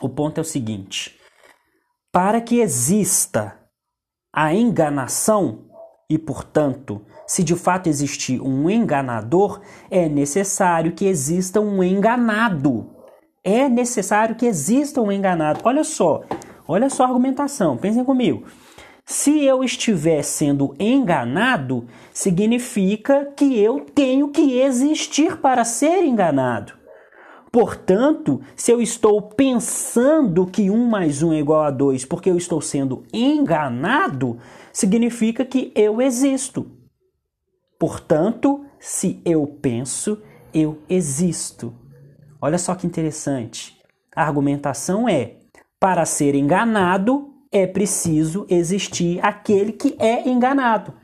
O 0.00 0.08
ponto 0.08 0.38
é 0.38 0.40
o 0.40 0.44
seguinte: 0.44 1.18
para 2.12 2.40
que 2.40 2.60
exista 2.60 3.58
a 4.32 4.54
enganação 4.54 5.66
e, 6.08 6.18
portanto, 6.18 7.04
se 7.26 7.44
de 7.44 7.54
fato 7.54 7.88
existir 7.88 8.40
um 8.40 8.68
enganador, 8.68 9.60
é 9.90 10.08
necessário 10.08 10.92
que 10.92 11.04
exista 11.04 11.60
um 11.60 11.82
enganado. 11.82 12.90
É 13.44 13.68
necessário 13.68 14.34
que 14.34 14.46
exista 14.46 15.00
um 15.00 15.10
enganado. 15.10 15.60
Olha 15.64 15.84
só, 15.84 16.22
olha 16.66 16.90
só 16.90 17.04
a 17.04 17.06
argumentação, 17.06 17.76
pensem 17.76 18.04
comigo. 18.04 18.46
Se 19.10 19.44
eu 19.44 19.64
estiver 19.64 20.22
sendo 20.22 20.72
enganado, 20.78 21.84
significa 22.12 23.24
que 23.36 23.58
eu 23.58 23.80
tenho 23.80 24.28
que 24.28 24.60
existir 24.60 25.38
para 25.38 25.64
ser 25.64 26.04
enganado. 26.04 26.74
Portanto, 27.50 28.40
se 28.54 28.70
eu 28.70 28.80
estou 28.80 29.20
pensando 29.20 30.46
que 30.46 30.70
1 30.70 30.86
mais 30.86 31.24
1 31.24 31.32
é 31.32 31.38
igual 31.40 31.64
a 31.64 31.72
2 31.72 32.04
porque 32.04 32.30
eu 32.30 32.36
estou 32.36 32.60
sendo 32.60 33.02
enganado, 33.12 34.38
significa 34.72 35.44
que 35.44 35.72
eu 35.74 36.00
existo. 36.00 36.70
Portanto, 37.80 38.64
se 38.78 39.20
eu 39.24 39.44
penso, 39.44 40.22
eu 40.54 40.78
existo. 40.88 41.74
Olha 42.40 42.58
só 42.58 42.76
que 42.76 42.86
interessante. 42.86 43.76
A 44.14 44.22
argumentação 44.22 45.08
é: 45.08 45.38
para 45.80 46.06
ser 46.06 46.36
enganado, 46.36 47.29
é 47.52 47.66
preciso 47.66 48.46
existir 48.48 49.18
aquele 49.22 49.72
que 49.72 49.96
é 49.98 50.28
enganado. 50.28 50.94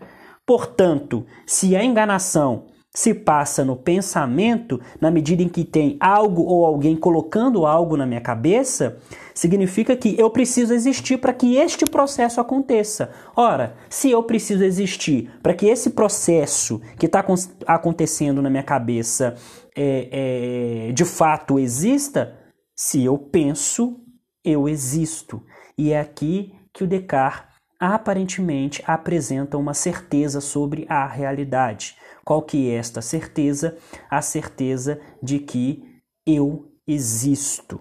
Portanto, 0.46 1.26
se 1.44 1.74
a 1.74 1.82
enganação 1.82 2.66
se 2.96 3.12
passa 3.12 3.62
no 3.62 3.76
pensamento, 3.76 4.80
na 4.98 5.10
medida 5.10 5.42
em 5.42 5.50
que 5.50 5.64
tem 5.64 5.98
algo 6.00 6.44
ou 6.44 6.64
alguém 6.64 6.96
colocando 6.96 7.66
algo 7.66 7.94
na 7.94 8.06
minha 8.06 8.22
cabeça, 8.22 8.96
significa 9.34 9.94
que 9.94 10.18
eu 10.18 10.30
preciso 10.30 10.72
existir 10.72 11.18
para 11.18 11.34
que 11.34 11.56
este 11.56 11.84
processo 11.84 12.40
aconteça. 12.40 13.10
Ora, 13.36 13.76
se 13.90 14.10
eu 14.10 14.22
preciso 14.22 14.64
existir 14.64 15.30
para 15.42 15.52
que 15.52 15.66
esse 15.66 15.90
processo 15.90 16.80
que 16.98 17.04
está 17.04 17.22
acontecendo 17.66 18.40
na 18.40 18.48
minha 18.48 18.62
cabeça 18.62 19.34
é, 19.76 20.88
é, 20.88 20.92
de 20.92 21.04
fato 21.04 21.58
exista, 21.58 22.34
se 22.74 23.04
eu 23.04 23.18
penso, 23.18 24.00
eu 24.42 24.66
existo. 24.66 25.42
E 25.78 25.92
é 25.92 26.00
aqui 26.00 26.54
que 26.72 26.84
o 26.84 26.86
Descartes 26.86 27.54
aparentemente 27.78 28.82
apresenta 28.86 29.58
uma 29.58 29.74
certeza 29.74 30.40
sobre 30.40 30.86
a 30.88 31.06
realidade. 31.06 31.96
Qual 32.24 32.42
que 32.42 32.70
é 32.70 32.74
esta 32.76 33.02
certeza? 33.02 33.76
A 34.10 34.22
certeza 34.22 35.00
de 35.22 35.38
que 35.38 35.84
eu 36.26 36.72
existo, 36.86 37.80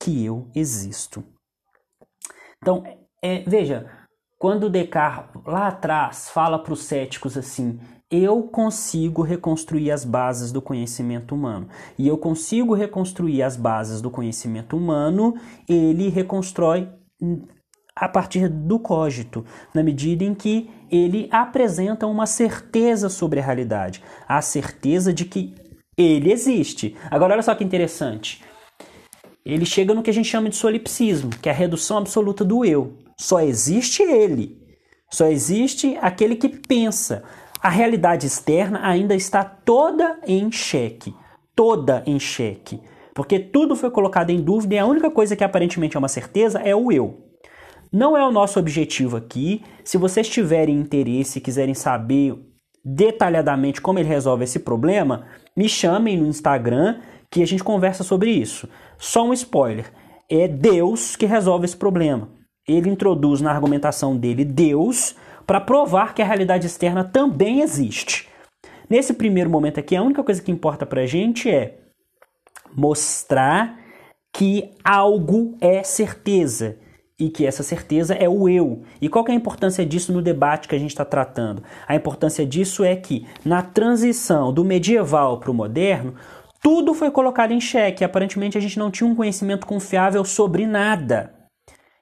que 0.00 0.24
eu 0.24 0.48
existo. 0.54 1.24
Então, 2.62 2.84
é, 3.20 3.42
veja, 3.46 3.90
quando 4.38 4.70
Descartes 4.70 5.42
lá 5.44 5.68
atrás 5.68 6.30
fala 6.30 6.58
para 6.58 6.72
os 6.72 6.84
céticos 6.84 7.36
assim, 7.36 7.80
eu 8.10 8.44
consigo 8.44 9.22
reconstruir 9.22 9.90
as 9.90 10.04
bases 10.04 10.52
do 10.52 10.62
conhecimento 10.62 11.34
humano. 11.34 11.68
E 11.98 12.06
eu 12.06 12.16
consigo 12.16 12.74
reconstruir 12.74 13.42
as 13.42 13.56
bases 13.56 14.00
do 14.00 14.10
conhecimento 14.10 14.76
humano, 14.76 15.34
ele 15.68 16.08
reconstrói 16.08 16.88
a 17.96 18.08
partir 18.08 18.48
do 18.48 18.78
cogito, 18.78 19.44
na 19.72 19.82
medida 19.82 20.24
em 20.24 20.34
que 20.34 20.70
ele 20.90 21.28
apresenta 21.30 22.06
uma 22.06 22.26
certeza 22.26 23.08
sobre 23.08 23.38
a 23.38 23.42
realidade, 23.42 24.02
a 24.26 24.42
certeza 24.42 25.12
de 25.12 25.24
que 25.24 25.54
ele 25.96 26.32
existe. 26.32 26.96
Agora, 27.10 27.34
olha 27.34 27.42
só 27.42 27.54
que 27.54 27.62
interessante. 27.62 28.42
Ele 29.44 29.64
chega 29.66 29.94
no 29.94 30.02
que 30.02 30.10
a 30.10 30.12
gente 30.12 30.28
chama 30.28 30.48
de 30.48 30.56
solipsismo, 30.56 31.30
que 31.30 31.48
é 31.48 31.52
a 31.52 31.54
redução 31.54 31.98
absoluta 31.98 32.44
do 32.44 32.64
eu. 32.64 32.96
Só 33.18 33.40
existe 33.40 34.02
ele. 34.02 34.58
Só 35.10 35.26
existe 35.26 35.96
aquele 36.00 36.34
que 36.34 36.48
pensa. 36.48 37.22
A 37.60 37.68
realidade 37.68 38.26
externa 38.26 38.80
ainda 38.86 39.14
está 39.14 39.44
toda 39.44 40.18
em 40.26 40.50
xeque. 40.50 41.14
Toda 41.54 42.02
em 42.06 42.18
xeque. 42.18 42.80
Porque 43.14 43.38
tudo 43.38 43.76
foi 43.76 43.90
colocado 43.90 44.30
em 44.30 44.40
dúvida 44.40 44.74
e 44.74 44.78
a 44.78 44.86
única 44.86 45.10
coisa 45.10 45.36
que 45.36 45.44
aparentemente 45.44 45.96
é 45.96 45.98
uma 45.98 46.08
certeza 46.08 46.58
é 46.58 46.74
o 46.74 46.90
eu. 46.90 47.24
Não 47.92 48.16
é 48.16 48.26
o 48.26 48.32
nosso 48.32 48.58
objetivo 48.58 49.16
aqui. 49.16 49.62
Se 49.84 49.96
vocês 49.96 50.28
tiverem 50.28 50.76
interesse 50.76 51.38
e 51.38 51.40
quiserem 51.40 51.74
saber 51.74 52.36
detalhadamente 52.84 53.80
como 53.80 54.00
ele 54.00 54.08
resolve 54.08 54.42
esse 54.42 54.58
problema, 54.58 55.26
me 55.56 55.68
chamem 55.68 56.18
no 56.18 56.26
Instagram 56.26 56.98
que 57.30 57.40
a 57.40 57.46
gente 57.46 57.62
conversa 57.62 58.02
sobre 58.02 58.30
isso. 58.30 58.68
Só 58.98 59.24
um 59.24 59.32
spoiler: 59.32 59.92
é 60.28 60.48
Deus 60.48 61.14
que 61.14 61.24
resolve 61.24 61.66
esse 61.66 61.76
problema. 61.76 62.28
Ele 62.66 62.90
introduz 62.90 63.40
na 63.40 63.52
argumentação 63.52 64.16
dele 64.16 64.44
Deus 64.44 65.14
para 65.46 65.60
provar 65.60 66.14
que 66.14 66.22
a 66.22 66.24
realidade 66.24 66.66
externa 66.66 67.04
também 67.04 67.60
existe. 67.60 68.28
Nesse 68.90 69.14
primeiro 69.14 69.48
momento 69.48 69.78
aqui, 69.78 69.94
a 69.94 70.02
única 70.02 70.24
coisa 70.24 70.42
que 70.42 70.50
importa 70.50 70.84
para 70.84 71.02
a 71.02 71.06
gente 71.06 71.48
é 71.48 71.83
mostrar 72.76 73.78
que 74.32 74.72
algo 74.84 75.56
é 75.60 75.82
certeza 75.82 76.76
e 77.18 77.28
que 77.28 77.46
essa 77.46 77.62
certeza 77.62 78.14
é 78.14 78.28
o 78.28 78.48
eu. 78.48 78.82
E 79.00 79.08
qual 79.08 79.24
é 79.28 79.30
a 79.30 79.34
importância 79.34 79.86
disso 79.86 80.12
no 80.12 80.20
debate 80.20 80.66
que 80.66 80.74
a 80.74 80.78
gente 80.78 80.90
está 80.90 81.04
tratando? 81.04 81.62
A 81.86 81.94
importância 81.94 82.44
disso 82.44 82.82
é 82.82 82.96
que 82.96 83.26
na 83.44 83.62
transição 83.62 84.52
do 84.52 84.64
medieval 84.64 85.38
para 85.38 85.50
o 85.50 85.54
moderno, 85.54 86.14
tudo 86.60 86.92
foi 86.94 87.10
colocado 87.10 87.52
em 87.52 87.60
xeque. 87.60 88.04
Aparentemente 88.04 88.58
a 88.58 88.60
gente 88.60 88.78
não 88.78 88.90
tinha 88.90 89.08
um 89.08 89.14
conhecimento 89.14 89.66
confiável 89.66 90.24
sobre 90.24 90.66
nada. 90.66 91.32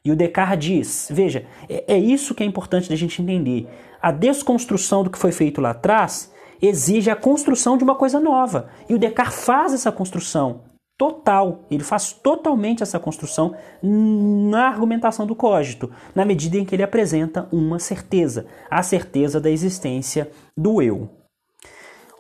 E 0.05 0.11
o 0.11 0.17
Descartes 0.17 0.67
diz: 0.67 1.09
veja, 1.11 1.45
é, 1.69 1.95
é 1.95 1.99
isso 1.99 2.35
que 2.35 2.43
é 2.43 2.47
importante 2.47 2.89
da 2.89 2.97
gente 2.97 3.21
entender. 3.21 3.69
A 4.01 4.11
desconstrução 4.11 5.05
do 5.05 5.11
que 5.11 5.19
foi 5.19 5.31
feito 5.31 5.61
lá 5.61 5.71
atrás 5.71 6.32
exige 6.63 7.11
a 7.11 7.17
construção 7.17 7.77
de 7.77 7.83
uma 7.83 7.97
coisa 7.97 8.21
nova. 8.21 8.71
E 8.89 8.95
o 8.95 8.99
Descartes 8.99 9.45
faz 9.45 9.75
essa 9.75 9.91
construção 9.91 10.63
total, 10.97 11.67
ele 11.69 11.83
faz 11.83 12.13
totalmente 12.13 12.81
essa 12.81 13.01
construção 13.01 13.57
na 13.83 14.69
argumentação 14.69 15.27
do 15.27 15.35
cógito, 15.35 15.91
na 16.15 16.25
medida 16.25 16.57
em 16.57 16.65
que 16.65 16.77
ele 16.77 16.83
apresenta 16.85 17.49
uma 17.51 17.81
certeza, 17.81 18.47
a 18.71 18.85
certeza 18.85 19.41
da 19.41 19.51
existência 19.51 20.31
do 20.57 20.81
eu. 20.81 21.11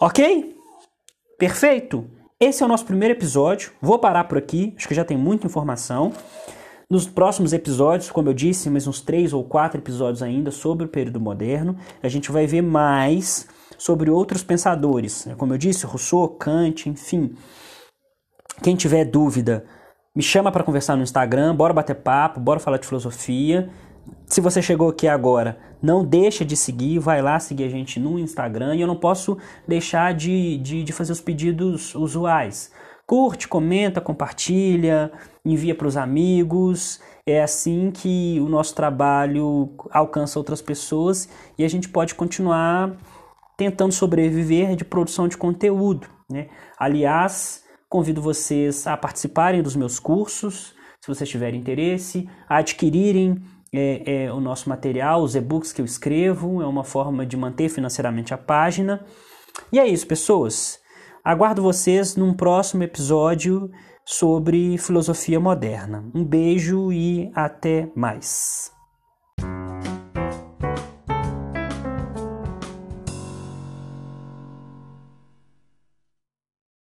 Ok? 0.01 0.57
Perfeito? 1.39 2.05
Esse 2.41 2.65
é 2.65 2.67
o 2.67 2.69
nosso 2.69 2.85
primeiro 2.85 3.15
episódio. 3.15 3.71
Vou 3.81 4.01
parar 4.01 4.25
por 4.25 4.37
aqui, 4.37 4.75
acho 4.77 4.89
que 4.89 4.95
já 4.97 5.05
tem 5.05 5.17
muita 5.17 5.47
informação. 5.47 6.13
Nos 6.91 7.07
próximos 7.07 7.53
episódios, 7.53 8.11
como 8.11 8.31
eu 8.31 8.35
disse, 8.35 8.69
mais 8.69 8.89
uns 8.89 9.01
três 9.01 9.33
ou 9.33 9.45
quatro 9.45 9.81
episódios 9.81 10.25
ainda 10.25 10.51
sobre 10.51 10.87
o 10.87 10.89
período 10.89 11.21
moderno, 11.21 11.77
a 12.03 12.09
gente 12.09 12.33
vai 12.33 12.49
ver 12.49 12.63
mais 12.63 13.47
sobre 13.79 14.11
outros 14.11 14.43
pensadores, 14.43 15.27
como 15.37 15.55
eu 15.55 15.59
disse, 15.59 15.87
Rousseau, 15.87 16.29
Kant, 16.29 16.89
enfim. 16.89 17.35
Quem 18.63 18.77
tiver 18.77 19.05
dúvida, 19.05 19.65
me 20.15 20.23
chama 20.23 20.53
para 20.53 20.63
conversar 20.63 20.95
no 20.97 21.03
Instagram, 21.03 21.55
bora 21.55 21.73
bater 21.73 21.97
papo, 21.97 22.39
bora 22.39 22.61
falar 22.61 22.77
de 22.77 22.87
filosofia. 22.87 23.71
Se 24.27 24.41
você 24.41 24.61
chegou 24.61 24.89
aqui 24.89 25.09
agora, 25.09 25.59
não 25.81 26.05
deixa 26.05 26.45
de 26.45 26.57
seguir, 26.57 26.99
vai 26.99 27.23
lá 27.23 27.39
seguir 27.39 27.65
a 27.65 27.69
gente 27.69 27.99
no 27.99 28.19
Instagram 28.19 28.75
e 28.75 28.81
eu 28.81 28.87
não 28.87 28.97
posso 28.97 29.39
deixar 29.67 30.13
de, 30.13 30.59
de, 30.59 30.85
de 30.85 30.93
fazer 30.93 31.13
os 31.13 31.21
pedidos 31.21 31.95
usuais. 31.95 32.71
Curte, 33.07 33.49
comenta, 33.49 34.01
compartilha, 34.01 35.11
envia 35.45 35.75
para 35.75 35.87
os 35.87 35.97
amigos. 35.97 37.01
É 37.27 37.43
assim 37.43 37.91
que 37.91 38.39
o 38.41 38.49
nosso 38.49 38.75
trabalho 38.75 39.71
alcança 39.91 40.39
outras 40.39 40.63
pessoas 40.63 41.29
e 41.59 41.65
a 41.65 41.69
gente 41.69 41.89
pode 41.89 42.15
continuar 42.15 42.97
tentando 43.71 43.93
sobreviver 43.93 44.77
de 44.77 44.85
produção 44.85 45.29
de 45.29 45.37
conteúdo. 45.37 46.09
Né? 46.31 46.49
Aliás, 46.79 47.63
Convido 47.93 48.23
vocês 48.23 48.87
a 48.87 48.97
participarem 48.97 49.63
dos 49.63 49.77
meus 49.77 49.99
cursos, 49.99 50.75
se 50.99 51.09
vocês 51.09 51.29
tiverem 51.29 51.61
interesse, 51.61 52.27
a 52.49 52.57
adquirirem 52.57 53.37
é, 53.71 54.25
é, 54.25 54.33
o 54.33 54.41
nosso 54.41 54.67
material, 54.71 55.23
os 55.23 55.37
e-books 55.37 55.75
que 55.75 55.83
eu 55.83 55.85
escrevo, 55.85 56.63
é 56.63 56.67
uma 56.67 56.85
forma 56.85 57.27
de 57.27 57.37
manter 57.37 57.69
financeiramente 57.69 58.33
a 58.33 58.39
página. 58.39 59.05
E 59.71 59.79
é 59.79 59.87
isso, 59.87 60.07
pessoas. 60.07 60.81
Aguardo 61.23 61.61
vocês 61.61 62.17
num 62.17 62.33
próximo 62.33 62.83
episódio 62.83 63.71
sobre 64.07 64.79
filosofia 64.79 65.39
moderna. 65.39 66.03
Um 66.15 66.25
beijo 66.25 66.91
e 66.91 67.31
até 67.35 67.93
mais. 67.95 68.72